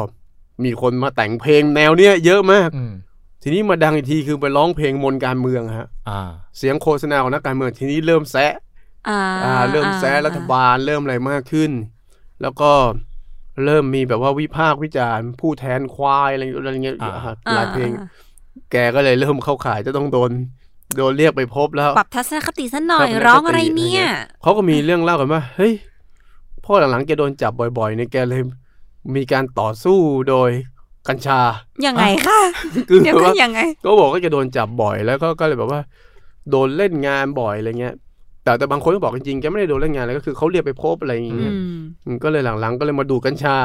[0.63, 2.93] มีคนมาแต่งเพลงแนวเนี้ยเยอะมากอืม
[3.43, 6.19] ทีนี้มาดังอีกทีคือไปร้องเพลงมนต์การเมืองฮะอ่า
[6.57, 8.72] เสียงโฆษณาของนักการเมืองทีนี้เริ่มแซะอ่าอ่า
[9.71, 11.71] เริ่มแซะรัฐบาลเริ่มอะไรมากขึ้น
[12.41, 12.71] แล้วก็
[13.65, 17.91] เริ่มมีแบบว่าวิพากษ์วิจารณ์ ผู้แทนควายอะไรอะไรเงี้ยอ่าอ่าอ่าหลายเพลง
[18.71, 20.31] แกก็เลยเริ่มเข้าข่ายจะต้องโดน
[20.97, 24.03] โดนเรียกไปพบแล้ว ปรับทัศนคติซะหน่อยปรับทัศนคติร้องอะไรเนี่ย
[24.41, 25.73] เขาก็มีเรื่องเล่ากันว่าเฮ้ย
[26.65, 28.41] พ่อหลังๆแกโดนจับบ่อยๆเนี่ยแกเลย
[29.15, 30.49] มีการต่อสู้โดย
[31.07, 31.39] กัญชา
[31.85, 32.39] ยังไงคะ
[32.89, 35.81] คือเดี๋ยวแบบก็ว่ายังไง ก็บอกว่าจะโดนจับบ่อยแล้วก็ก็เลยแบบว่า
[36.49, 37.95] โดนเล่นงานบ่อยอะไรเงี้ย
[38.43, 41.55] แต่แต่บางคนก็บอกจริงๆแกไม่ได้โดนเล่นงานเลยก็คือเขาเรียกไปพบอะไรอย่างอืเงี้ยม
[42.05, 43.55] อืมก็เลยหลังๆก็เลยมาดูกัญชา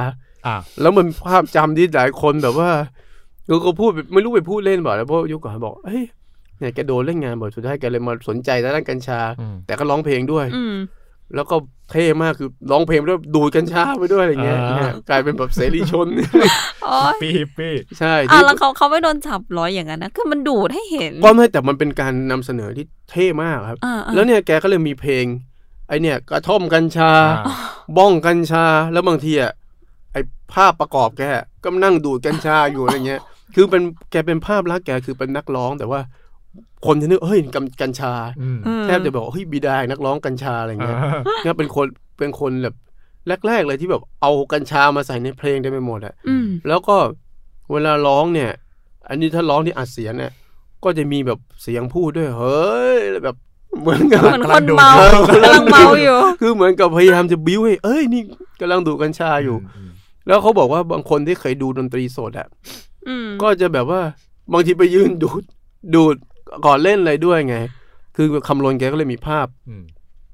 [0.46, 2.70] อ่าแล้วมันภาพจำที่หลายคนแบบว่า
[3.48, 6.02] ก็ก็พูดไม่รู้ไปพูดเล่นบ่อยแล้วเพราะยุคก่อนบอกเฮ้ย
[6.58, 10.74] เนี่ยแกโดนเล่นงานบ่อยสุดท้ายแกเลยมาสนใจด้านกัญชาอืมแต่ก็ร้องเพลงด้วยอืม
[11.34, 11.56] แล้วก็
[11.90, 16.08] เท่มากคือร้องเพลงไปด้วยดูดกัญชาไปด้วยอะไรเงี้ยอ่าเนี่ยกลายเป็นแบบเสรีชน
[16.84, 25.24] โอ้ยปี้ปี้ใช่อะที่แล้วเขาเขาไม่โดนจับร้อยอย่างนั้นนะคือมันดูดให้เห็นก็ไม่แต่มันเป็นการนำเสนอที่เท่มากครับอ่าอ่าแล้วเนี่ยแกก็เลยมีเพลง
[25.88, 27.10] ไอเนี่ยกระท่อมกัญชา
[27.46, 27.56] อ่า
[27.96, 29.52] บ้องกัญชาแล้วบางทีอะ
[30.12, 30.16] ไอ
[30.52, 31.22] ภาพประกอบแก
[31.64, 33.20] ก็นั่งดูดกัญชาอยู่อะไรเงี้ย
[33.54, 36.00] คือเป็นแกเป็นภาพลักษณ์แกคือเป็นนักร้องแต่ว่า
[36.86, 41.86] คนจะนึกเฮ้ยกัญกัญชาอืมอืมแทบจะบอกว่าเฮ้ยบิดานักร้องกัญชาอะไรเงี้ยอ่าเนี่ยเป็นคน
[42.18, 42.74] เป็นคนแบบ
[43.46, 46.96] แรก ๆ เลยที่แบบเอากัญชามาใส่ในเพลงได้ไปหมดอะอืมแล้วก็
[47.72, 48.50] เวลาร้องเนี่ย
[49.08, 50.32] อันนี้ถ้าร้องที่อัดเสียงเนี่ย
[50.84, 53.36] ก็จะมีแบบเสียงพูดด้วยเฮ้ยแบบ
[53.80, 54.90] เหมือนกับเหมือนคนเมา
[55.28, 58.22] กำลังเมาอยู่ คือเหมือนกับพยายามจะบิ้วให้เอ้ยนี่
[58.60, 59.56] กำลังดูดกัญชาอยู่
[59.88, 59.90] ม
[60.26, 62.48] แล้วเขาบอกว่าบางคนที่เคยดูดนตรีสดอะ
[63.08, 64.00] อืมก็จะแบบว่า
[64.52, 65.42] บางทีไปยืนดูด
[65.94, 66.16] ดูด
[66.66, 67.56] ก่อนเล่นอะไรด้วยไง
[68.16, 69.84] คือคำรณแกก็เลยมีภาพอืม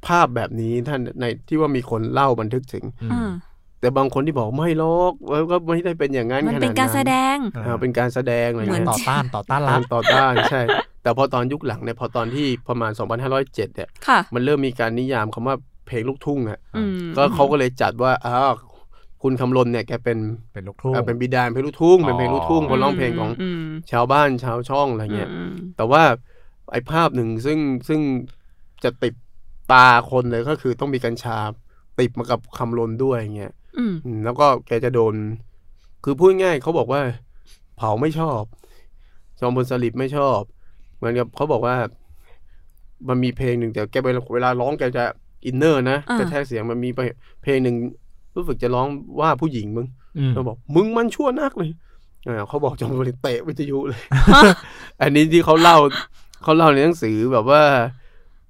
[0.06, 3.32] ภาพแบบนี้ท่านในที่ว่ามีคนเล่าบันทึกถึงอืมอ่า
[3.80, 10.60] แต่บางคนที่บอกไม่หรอกแล้วก็ไม่ได้เป็นอย่างนั้นมันขนาดเป็นการแสดงอ่าเป็นการแสดงอะไรเหมือนเงี้ยต่อต้านต่อต้านรักาฐรต่อต้านใช่
[11.02, 12.92] แต่พอตอนยุคหลังเนี่ยพอตอนที่ประมาณ
[13.32, 18.54] 2507เนี่ยค่ะมันเริ่มมีการนิยามคำว่าเพลงลูกทุ่งอะอืมก็เขาก็เลยจัดว่าอ้าว
[19.26, 20.18] คุณคำรณเนี่ยแกเป็น
[20.52, 23.30] เป็นลูกทุ่งเอ่อเป็นบิดาเพลงลูกทุ่งอ๋อเป็นเพลงลูกทุ่งคนร้องเพลงของ
[23.66, 26.02] มชาวบ้านชาวช่องอะไรเงี้ยอืมแต่ว่า
[26.72, 27.58] ไอ้ภาพหนึ่งซึ่ง
[27.88, 28.00] ซึ่ง
[28.84, 29.14] จะติด
[29.72, 31.40] ตาคนเลยก็คือต้องมีกัญชา
[31.98, 35.14] ติดมากับคำรณด้วยเงี้ยอืมอืมแล้วก็แกจะโดน
[36.04, 37.02] คือพูดง่ายเขาบอกว่า
[37.76, 38.42] เผ่าไม่ชอบ
[39.40, 40.40] จอมพลสฤษดิ์ไม่ชอบ
[40.96, 41.76] เหมือนกับเขาบอกว่า
[43.08, 45.04] มันมีเพลงหนึ่งแต่แกเวลาเวลาร้องแกจะ
[45.44, 47.00] inner นะอ่ากระแทกเสียงมันมีไป
[47.42, 47.76] เพลงหนึ่ง
[48.36, 48.86] รู้สึกจะร้อง
[49.20, 49.86] ว่าผู้หญิงมึง
[50.18, 51.70] อืมเขาบอกมึงมันชั่วนักเลย
[52.26, 54.02] อ่าเขาบอกจอมพลสฤษดิ์เตะวิทยุเลย
[55.02, 55.76] อันนี้ที่เขาเล่า
[56.42, 57.62] เขาเล่าในหนังสือแบบว่า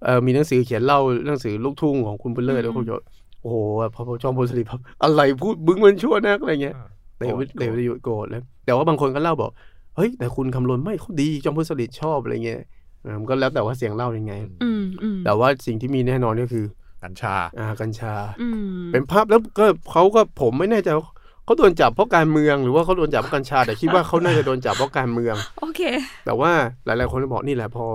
[0.04, 3.02] เออมีหนังสือเขียนเล่าหนังสือลูกทุ่งของคุณบุญเลิศแล้วเขาบอก
[3.40, 3.56] โอ้โห
[3.94, 6.74] พอพอจอมพลสฤษดิ์แบบอะไรพูดบึ้งมันชั่วนักอะไรเงี้ย
[7.18, 9.50] เต๋อเต๋อจะอยู่โกรธแล้วแต่ว่าบางคนก็เล่าบอก
[9.96, 12.60] เฮ้ยแต่คุณคำรณไม่เขาดีจอมพลสฤษดิ์ชอบอะไรเงี้ย
[13.02, 14.32] เออมันก็แล้วแต่ว่าเสียงเล่ายังไง
[14.62, 16.64] อืมอืมแต่ว่าสิ่งที่มีแน่นอนก็คือ
[17.04, 21.06] กัญชา อ่ากัญชาอืมเป็นภาพแล้วก็เขาก็ผมไม่แน่ใจว่า
[21.44, 25.80] เขาโดนจับเพราะการเมืองหรือว่าเขาโดนจับเพราะกัญชา แต่คิดว่าเขาน่าจะโดนจับเพราะการเมือง โอเค
[26.26, 26.52] แต่ว่า
[26.84, 27.86] หลาย ๆ คนก็บอกนี่แหละพอ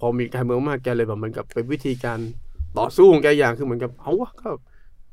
[0.00, 2.18] พอมีการเมืองมากแกเลยแบบเหมือนกับเป็นวิธีการ
[2.78, 4.48] ต่อสู้ของแกอย่างคือเหมือนกับเอาวะก็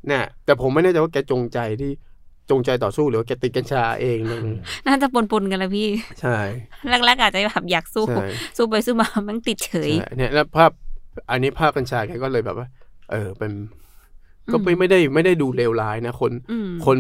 [0.07, 1.91] เนี่ยแต่ผมไม่แน่ใจว่าแกจงใจที่
[2.49, 4.39] จงใจต่อสู้หรือว่าแกติดกัญชาเองเลย
[4.87, 5.89] น่าจะปนๆกันแล้วพี่
[6.21, 6.37] ใช่
[7.05, 8.25] แรกๆอาจจะแบบอยากสู้ใช่
[8.57, 10.71] สู้ไปสู้มามันติดเฉยใช่เนี่ยแล้วภาพ
[11.31, 12.67] อันนี้ภาพกัญชาแกก็เลยแบบว่า
[13.11, 13.51] เออเป็น
[14.51, 16.97] ก็ไม่ไม่ได้ไม่ได้ดูเลวร้ายนะคนอืมคน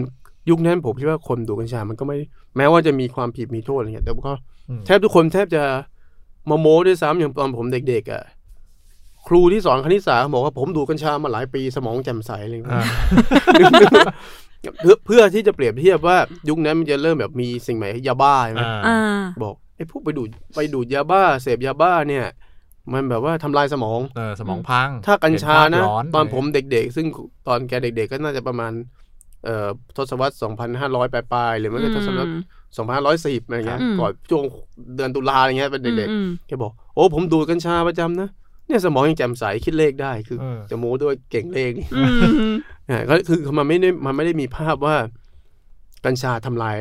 [0.49, 2.17] ยุคนั้นผมคิดว่าคนดูกัญชา มันก็ไม่
[2.57, 4.33] แม้ว่าจะมีความผิดมีโทษอะไรเงี้ยแต่ก็
[4.69, 5.63] อืมแทบทุกคนแทบจะ
[6.49, 8.23] มาโม้ด้วยซ้ำอย่างตอนผมเด็กๆอะ
[9.27, 12.83] ครูที่สอนคณิตศาสตร์บอกว่าผมดูดกัญชามาหลายปีสมองแจ่มใสอะไรเงี้อ่า
[13.61, 16.17] ยเพื่อเพื่อที่จะเปรียบเทียบว่า
[16.49, 22.25] ยุคนั้นมันจะเริ่มแบบมีสิ่งใหม่ยาบ้าใช่ไหมอ่าอ่าบอกไอ้พวกไปดูดไปดูดยาบ้าเสพยาบ้าเนี่ย
[22.93, 27.07] มันแบบว่าทำลายสมองเออสมองพัง ถ้ากัญชานะเห็ภพร้ตอนผมเด็กๆ ซึ่ง
[27.47, 28.71] ตอนแกเด็กๆ ก็น่าจะประมาณ
[29.45, 29.67] เอ่อ
[29.97, 30.33] ทศวรรษ
[30.73, 32.29] 2,500 ปลายๆ หรือไม่ก็ทศวรรษ
[32.77, 34.43] 2,510อะไรเงี้ยอืมก่อนช่วง
[34.95, 38.29] เดือนตุลาอะไรเงี้ยเป็นเด็กอืมๆแกบอก โอ้ผมดูดกัญชาประจำนะ
[38.67, 42.19] เนี่ยสมองยังแจ่มใสคิดเลขได้ คือเออจะโม้ด้วยเก่งเลขนี่อืม
[42.87, 44.95] เนี่ยก็คือมันไม่ได้มันไม่ได้มีภาพว่า
[46.05, 46.77] กัญชาทำลาย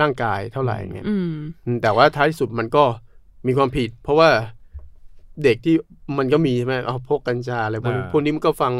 [0.00, 1.30] ร่างกายเท่าไหร่เงี้ยอืม
[1.66, 2.84] อืมแต่ว่าท้ายที่สุดมันก็
[3.46, 4.28] มีความผิด เพราะว่า
[5.42, 5.74] เด็กที่
[6.18, 8.72] มันก็มีใช่ไหมเอาพวกกัญชาอะไรพวกนี้อ่าพวกนี้มันก็ฟัง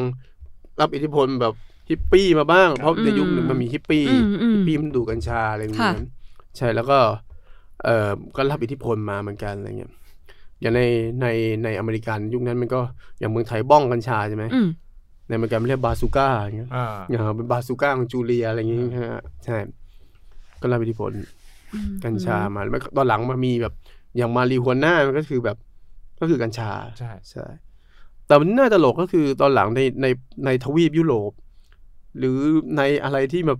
[0.80, 1.54] รับอิทธิพลแบบ
[1.90, 6.02] ฮิปปี้มาบ้าง เพราะในยุคหนึ่งมันมีฮิปปี้อืมอืมฮิปปี้มันดูดกัญชาอะไรอย่างเงี้ยค่ะ
[6.56, 6.98] ใช่แล้วก็
[7.84, 9.92] เอ่อก็รับอิทธิพลมาเหมือนกันอะไรเงี้ย
[10.60, 10.82] อย่างใน
[11.22, 11.26] ใน
[11.64, 12.80] ในอเมริกันยุคนั้นมันก็
[13.18, 14.68] อย่างเมืองไทยบ้องกัญชาใช่ไหมอืม
[15.28, 18.80] ในอเมริกันมันเรียกบาซูก้าอย่างเงี้ยอ่าอย่างเป็นบาซูก้าของจูเลียอะไรอย่างเงี้ย
[19.12, 19.56] ฮะใช่
[20.60, 21.12] ก็รับอิทธิพล
[22.04, 23.74] กัญชามาแล้วตอนหลังมามีแบบ
[24.16, 25.56] อย่างมารีฮวน่ามันก็คือแบบ
[26.20, 27.46] ก็คือกัญชาใช่ใช่
[28.26, 30.06] แต่มันน่าตลกก็คือตอนหลังในใน
[30.44, 31.32] ในทวีปยุโรป
[32.18, 32.38] หรือ
[32.76, 33.58] ในอะไรที่แบบ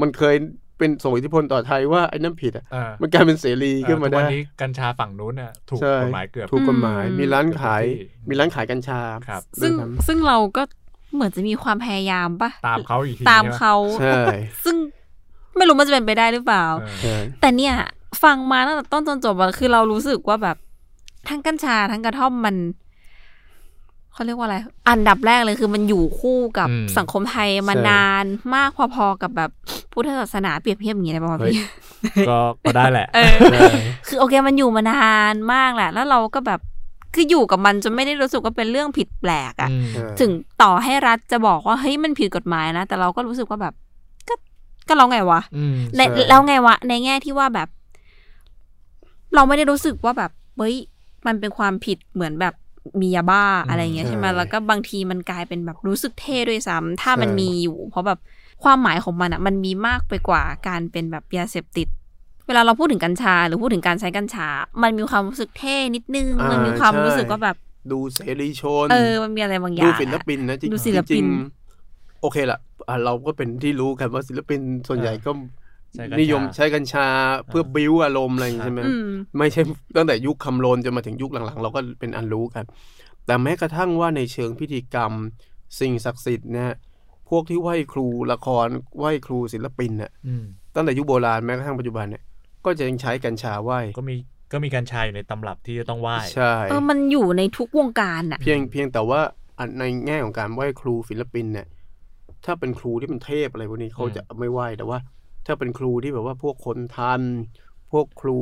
[0.00, 0.34] มันเคย
[0.78, 10.62] เป็นส่งอิทธิพลต่อไทยว่าไอ้นั่นผิดอะอ่ามันกลายเป็นเสรีขึ้นมาทุกได้วันนี้กัญชาฝั่งนู้นเนี่ยถูกใช่กฎหมายเกือบถูกกฎหมายอืมมีร้านขายเกือบทุกที่มีร้านขายกัญชาครับ ซึ่งด้วยซ้ซึ่งเราก็
[11.14, 14.20] เหมือนจะมีความพยายามปะตามเขาอีกทีตามใช่ไหเขาำใช่
[14.64, 14.76] ซึ่ง
[15.56, 17.74] ไม่รู้มันจะเป็นไปได้หรือเปล่าเออใช่แต่เนี่ย
[18.22, 20.56] ฟังมาตั้งแต่ต้นจนจบอะคือเรารู้สึกว่าแบบ
[21.28, 22.56] ทั้งกัญชาทั้งกระท่อมมัน
[24.12, 24.56] เขาเรียกว่าอะไร
[24.88, 26.68] อันดับแรกเลยคือมันอยู่คู่กับ
[26.98, 28.24] สังคมไทยมานาน
[28.54, 29.50] มากพอๆกับแบบ
[29.92, 31.56] พุทธศาสนาเปรียบเทียบอย่างนี้ได้ป่าวพี่
[32.28, 33.60] ก็ก็ได้แหละเออใช่
[34.06, 36.60] คือโอเคมันอยู่มานานมากแหละ แล้วเราก็แบบ
[37.14, 40.30] คืออยู่กับมันจนไม่ได้รู้สึกว่าเป็นเรื่องผิดแปลกอะอืมใช่ถึง
[40.62, 43.74] ต่อให้รัฐจะบอกว่าเฮ้ยมันผิดกฎหมายนะ แต่เราก็รู้สึกว่าแบบ
[44.28, 44.34] ก็
[44.88, 47.68] ก็เราไงวะอืมในแล้วไงวะ ในแง่ที่ว่าแบบ
[49.34, 50.76] เราไม่ได้รู้สึกว่าแบบเฮ้ย
[51.26, 52.54] มันเป็นความผิดเหมือนแบบ
[53.02, 58.18] มียาบ้าอะไรอย่างเงี้ยใช่ไหมแล้วก็บางทีมันกลายเป็นแบบรู้สึกเท่ด้วยซ้ำถ้ามันมีอยู่ เพราะแบบ
[58.64, 61.88] ความหมายของมันอะมันมีมากไปกว่าการเป็นแบบยาเสพติด
[62.46, 64.48] เวลาเราพูดถึงกัญชา หรือพูดถึงการใช้กัญชา
[64.82, 67.56] มันมีความรู้สึกเท่นิดนึงอ่ามัมันมีความใช่รู้สึกว่าแบบ
[67.92, 72.58] ดูเสรีชน เออ มันมีอะไรบางอย่าดูงศิลอะปินนะจริงดูศิลปินจริงๆโอเคละ
[72.88, 75.65] อะเราก็เป็นที่รู้กันว่าศิลปินส่วนใหญ่ก็ใช้กัญชา
[76.20, 77.06] นิยมใช้กัญชา
[77.46, 79.08] เพื่อบิ้วอารมณ์อะไรอย่างนี้ใช่ไหมอืม
[79.38, 79.62] ไม่ใช่
[79.96, 82.64] ตั้งแต่ยุคคำโลนจนมาถึงยุคหลังๆ เราก็เป็นอันรู้กัน
[83.26, 85.12] แต่แม้กระทั่งว่าในเชิงพิธีกรรม
[85.80, 86.72] สิ่งศักดิ์สิทธิ์เนี่ย
[87.30, 88.66] พวกที่ไหว้ครูละคร
[88.98, 92.22] ไหว้ครูศิลปินเนี่ยอืมตั้งแต่ยุคโบราณแม้กระทั่งปัจจุบันเนี่ย
[92.64, 94.16] ก็จะยังใช้กัญชาไหว้ก็มี
[94.52, 99.20] ก็มีกัญชาอยู่ในตำรับที่จะต้องไหว้ใช่เออมันอยู่ในทุกวงการอะเพียงเพียงแต่ว่า
[99.58, 101.66] อันในแง่ของการไหว้ครูศิลปินเนี่ย
[102.44, 104.98] ถ้าเป็นครูที่เป็นเทพอะไรพวกนี้เขาจะไม่ไหว้แต่ว่า
[105.46, 107.22] ถ้าเป็นครูที่แบบว่าพวกคนทัน
[107.90, 108.32] พวกครู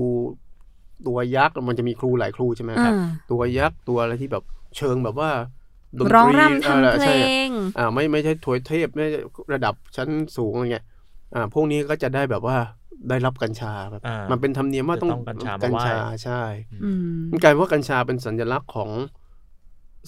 [1.07, 4.43] ตัวยักษ์มันจะมีครูหลายครูใช่ไหมครับอ่าตัวยักษ์ตัวอะไรที่แบบ
[4.77, 5.31] เชิงแบบว่า
[5.99, 7.13] ดนตร้องรำทำอ่าเพลใช่
[7.49, 9.21] งอ่าไม่ไม่ใช่ถวยเทพไม่ใช่
[9.55, 10.85] ระดับชั้นสูงอะไรเงี้ย
[11.35, 12.57] อ่าพวกนี้ก็จะได้แบบว่า
[13.09, 15.93] ได้รับกัญชาแบบอ่ามัมันเป็นธรรมเนียมว่าต้องจะต้องกัญชามากัญไหว้ชา
[16.25, 16.33] ใช่
[16.71, 18.91] อืมมันกลายเป็นว่ากัญชาเป็นสัญลักษณ์ของ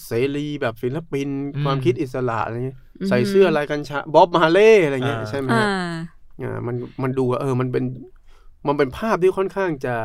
[0.05, 1.29] เสรีแบบศิลปิน
[1.63, 5.53] ความคิดอิสระอะไรเงี้ยอืมใส่เสื้อลายกัญชาบ๊อบมาเล่อะไรเงี้ยอ่าใช่ไหม
[6.43, 7.85] อ่าฮะอ่ามันมันดูว่าเออมันเป็น
[8.67, 9.97] มันเป็นภาพที่ค่อนข้างจะ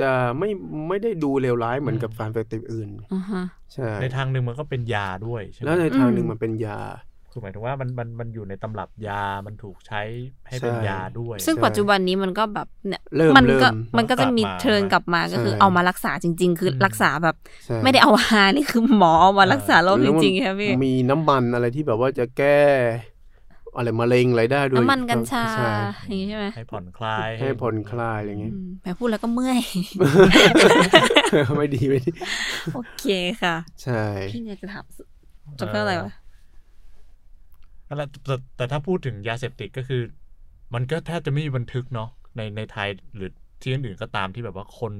[0.00, 0.50] จะไม่
[0.88, 6.80] ไม่ได้ดูเลวร้ายเหมือนกับสารเสพติดอื่นอ่าฮะใช่ในทางหนึ่งมันก็เป็นยาด้วยใช่ไหมแล้วในทางหนึ่งอืมมันเป็นยา
[7.32, 10.02] คือหมายถึงว่ามันมันมันอยู่ในตำรับยา มันถูกใช้
[10.48, 22.60] ให้เป็นใช่ยาด้วย ซึ่งใช่ปัจจุบันนี้มันก็แบบเนี่ยเริ่มมันก็เริ่มมันก็จะมีกลับมาเทิร์นกลับมาก็คือใช่เอามารักษาจริง ๆ คืออมรักษาแบบใช่ไม่ได้เอาฮานี่คือหมอเอามารักษาโรคจแล้วมันริงๆครับพี่มีน้ำมันอะไรที่แบบว่าจะแก้
[23.76, 25.70] อะไรมะเร็งอะไรได้ด้วยน้ำมันกัญชาใช่
[26.08, 29.60] อย่างนี้ใช่ไหมให้ผ่อนคลายให้ผ่อนคลายอะไรอย่างเงี้ยอืมแหมพูดแล้วก็เมื่อย
[31.58, 32.10] ไม่ดีไม่ดี
[32.74, 33.06] โอเค
[33.42, 34.02] ค่ะ ใช่
[34.32, 34.84] พี่เนี่ยจะถาม
[35.60, 36.12] จะเพื่ออะไรวะ
[37.88, 40.02] นั่นแหละแต่แต่ถ้าพูดถึงยาเสพติดก็คือ
[40.74, 43.30] มันก็แทบจะไม่มีบันทึกเนาะในในไทยหรือ
[43.62, 44.92] ที่อื่นๆก็ตามที่แบบว่าคน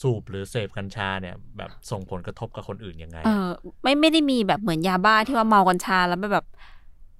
[0.00, 3.48] สูบหรือเสพกัญชาเนี่ย แบบส่งผลกระทบกับคนอื่นยังไง เออ
[3.82, 6.46] ไม่ไม่ได้มีแบบเหมือนยาบ้าที่ว่าเมากัญชาแล้วแบบ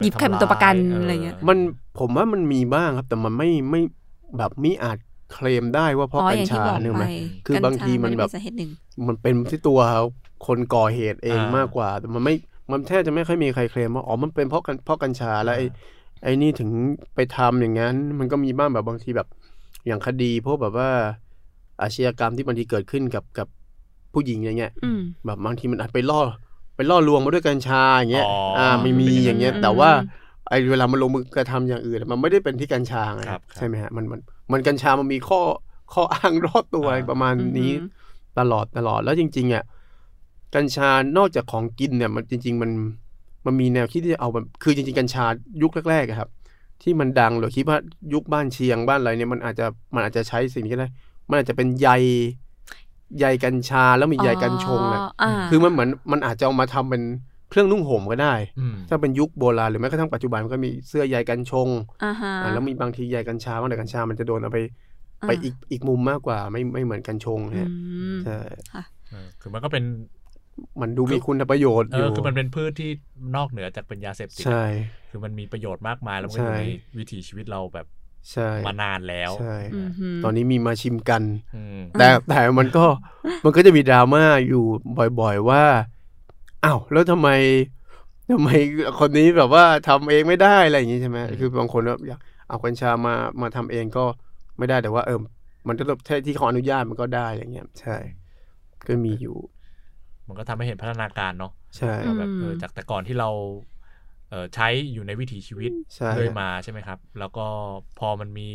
[0.03, 1.59] หยิบใครเป็นตัวประกันอะไรเงี้ยมัน
[1.99, 3.81] ผมว่ามันมีบ้างครับ แต่มันไม่ไม่
[4.39, 4.99] แบบไม่อาจ
[5.33, 7.07] เคลมได้ว่าเพราะอ๋อกัอญย่างที่ชาบอกเนี่ยไปไหม
[7.47, 8.71] คือบางทีมันแบบกัญชาไได้สาเหตุหนึ่ง
[9.09, 9.81] มันเป็นที่ตัว
[10.47, 12.35] คนก่อเหตุเองอ่ามมากกว่า แต่มันไม่
[12.71, 15.67] มันแทบจะไม่ค่อยมีใครเคลมว่าอ๋อมันเป็นเพราะกันเพราะกัญชาแล้วไอ้
[16.25, 16.71] ไอ้นี่ถึง
[17.15, 19.29] ไปทำอย่างนั้น มันก็มีบ้างแบบบางทีแบบ
[19.87, 20.91] อย่างคดีพวกแบบว่า
[21.83, 23.49] อาชญากรรมที่บางทีเกิดขึ้นกับกับ
[24.13, 26.21] ผู้หญิงอย่างเงี้ยอืมแบบบางทีมันอาจไปล่อ
[26.77, 29.91] ไปล่อลวงมาด้วยกัญชาอย่างเงี้ยอ๋ออ่อ่าไม่มีอย่างเงี้ยอืมแต่ว่า
[30.49, 34.21] ไอ้เวลามันลงมือกระทำอย่างอื่น มันไม่ได้เป็นที่กัญชาไงครับครับใช่ไหมฮะมันมัน
[34.53, 35.41] มันกัญชามันมีข้อ
[35.93, 39.65] ข้ออ้างรอบตัวอะไรประมาณนี้อือหือตลอดตลอดแล้วจริงๆอะ
[40.55, 42.71] กัญชานอกจากของกินเนี่ย มันจริง ๆ มัน
[43.47, 45.25] มันมีแนวคิดที่จะเอาแบบคือจริงๆกัญชา
[45.63, 46.31] ยุคแรกๆอะครับ
[46.83, 47.79] ที่มันดังหรือคิดว่า
[48.15, 50.89] ยุคบ้านเชียงบ้านอะไรเนี่ยมันอาจจะมันอาจจะใช้สิ่งนี้ก็ได้
[51.29, 51.89] มันอาจจะเป็นใย
[53.21, 57.03] ใยกัญชาแล้วมีใยกัญชงอะอ่าคือมันเหมือนมันอาจจะเอามาทำเป็น
[57.51, 61.69] เครื่องนุ่งห่มก็ได้อืมถ้าเป็นยุคโบราณหรือแม้กระทั่งปัจจุบันมันก็มีเสื้อใยกัญชง
[62.05, 64.59] อ่าฮะอ่าแล้วมีบางทีใยกัญชาบางแต่กัญชามันจะโดนเอาไป
[65.27, 67.71] ไปอีกอีกมุมมากกว่าไม่ไม่เหมือนกัญชงอืฮะ
[68.15, 68.39] มใช่
[69.11, 69.85] เออคือมันก็เป็น
[70.81, 72.91] มันดูมีคุณประโยชน์เออยู่อคือมันเป็นพืชที่
[73.37, 74.65] นอกเหนือจากเป็นยาเสพติดใช่
[75.11, 76.65] คือมันมีประโยชน์มากมายแล้วมันก็อยู่ใช่ใน
[76.99, 77.87] วิถีชีวิตเราแบบ
[78.33, 81.23] ใช่มานานแล้วใช่อืมฮึตอนนี้มีมาชิมกัน
[81.55, 82.85] อืมแต่แต่มันก็
[83.45, 84.65] มันก็จะมีดราม่าอยู่
[85.21, 85.65] บ่อยๆว่า
[86.65, 87.29] อ้าวแล้วทำไม
[88.33, 88.51] ทำไม
[88.99, 94.05] คนนี้แบบว่าทำเองไม่ได้อะไรอย่างงี้ใช่ไหมคือบางคนแบบอยากเอากัญชามามาทำเองก็
[94.59, 95.19] ไม่ได้แต่ว่า เออ
[95.69, 97.97] มันจะแค่ที่เขาอนุญาตมันก็ได้อะไรเงี้ยใช่
[98.87, 99.37] ก็มีอยู่
[100.27, 103.76] มันก็ทำให้เห็นพัฒนาการเนาะใช่ว่าแบบเออจากแต่ก่อนที่เราเออ
[104.55, 107.47] ใช้อยู่ในวิถีชีวิตใช่เรื่อยมาใช่ไหมครับ แล้วก็
[107.99, 108.51] พอมันมี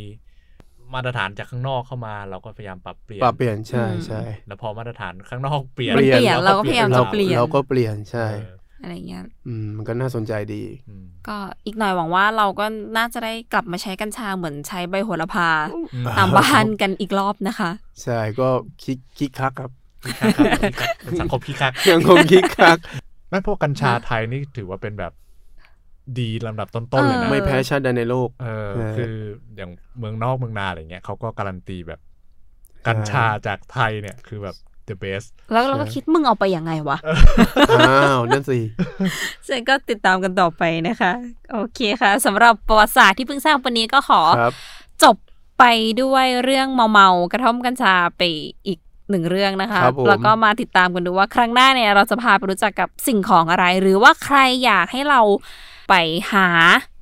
[0.94, 12.66] มาตรฐานจากข้างนอกเข้ามาเราก็พยายามปรับเปลี่ยนปรับเปลี่ยนใช่ใช่แล้วพอมาตรฐานข้างนอกเปลี่ยนมันเปลี่ยนก็เราก็พยายามเราจะเปลี่ยนเราก็เปลี่ยนใช่เอออะไรเงี้ยอืมมันก็น่าสนใจดีอืมก็อีกหน่อยหวังว่าเราก็
[12.96, 17.70] น่าจะได้กลับมาใช้กัญชาเหมือนใช้ใบโหระพาอืมตามบ้านกันอีกรอบนะคะ
[18.02, 18.48] ใช่ก็
[18.82, 19.70] คิกคิกคักครับ
[20.20, 22.78] ครับครับเป็นสังคมพี่คักยังคงคิกคัก
[23.30, 25.12] ไม่พวกกัญชาไทยนี่ถือว่าเป็นแบบ
[26.18, 29.14] ดีลำดับต้นๆเลยนะไม่แพ้ชาติใดในโลกเออใช่คือ
[29.56, 32.00] อย่างเมืองนอกเมืองนาอะไรเงี้ยเขาก็การันตีแบบ
[32.86, 34.56] กัญชาจากไทยเนี่ยคือแบบ
[34.88, 36.98] the best แล้วเราก็คิดมึงเอาไปยังไงวะ
[37.72, 38.58] อ้าว นั่นสิ
[39.48, 41.12] ซึ่งก็ติดตามกันต่อไปนะคะ
[41.52, 44.54] โอเคค่ะสำหรับประวัติศาสตร์ที่เพิ่งสร้างวันนี้ก็ขอครับ
[45.02, 45.16] จบ
[45.58, 45.64] ไป
[46.02, 48.22] ด้วยเรื่องเมา ๆ กระท่อมกัญชาไป
[48.66, 48.78] อีก
[49.10, 55.20] หนึ่งเรื่องนะคะครับผมแล้วก็มาติดตามกันดูว่าครั้งหน้าเนี่ย เราจะพาไปรู้จักกับสิ่งของอะไร หรือว่าใครอยากให้เรา
[55.92, 55.96] ไป
[56.34, 56.48] หา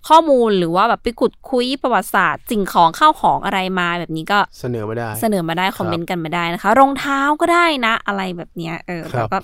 [0.09, 9.39] ข้อมูลหรือว่าแบบไปขุดคุยประวัติศาสตร์สิ่งของข้าวของอะไรมาแบบนี้ก็เสนอมาได้ เสนอมาได้คอมเมนต์กันมาได้นะคะ รองเท้าก็ได้นะ อะไรแบบเนี้ยเออครัแล้วบก็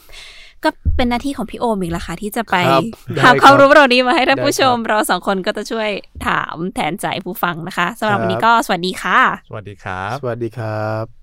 [0.64, 2.82] ก็เป็นหน้าที่ของพี่โอมอีกละค่ะที่จะไปครับ
[3.14, 5.90] ได้หาความรู้เหล่านี้มาให้ท่านได้ผู้ชมครับเราสองคนก็จะช่วย
[6.26, 11.15] ถามแทนใจผู้ฟังนะคะสำหรับครับวันนี้ก็สวัสดีค่ะ สวัสดีครับ สวัสดีครับ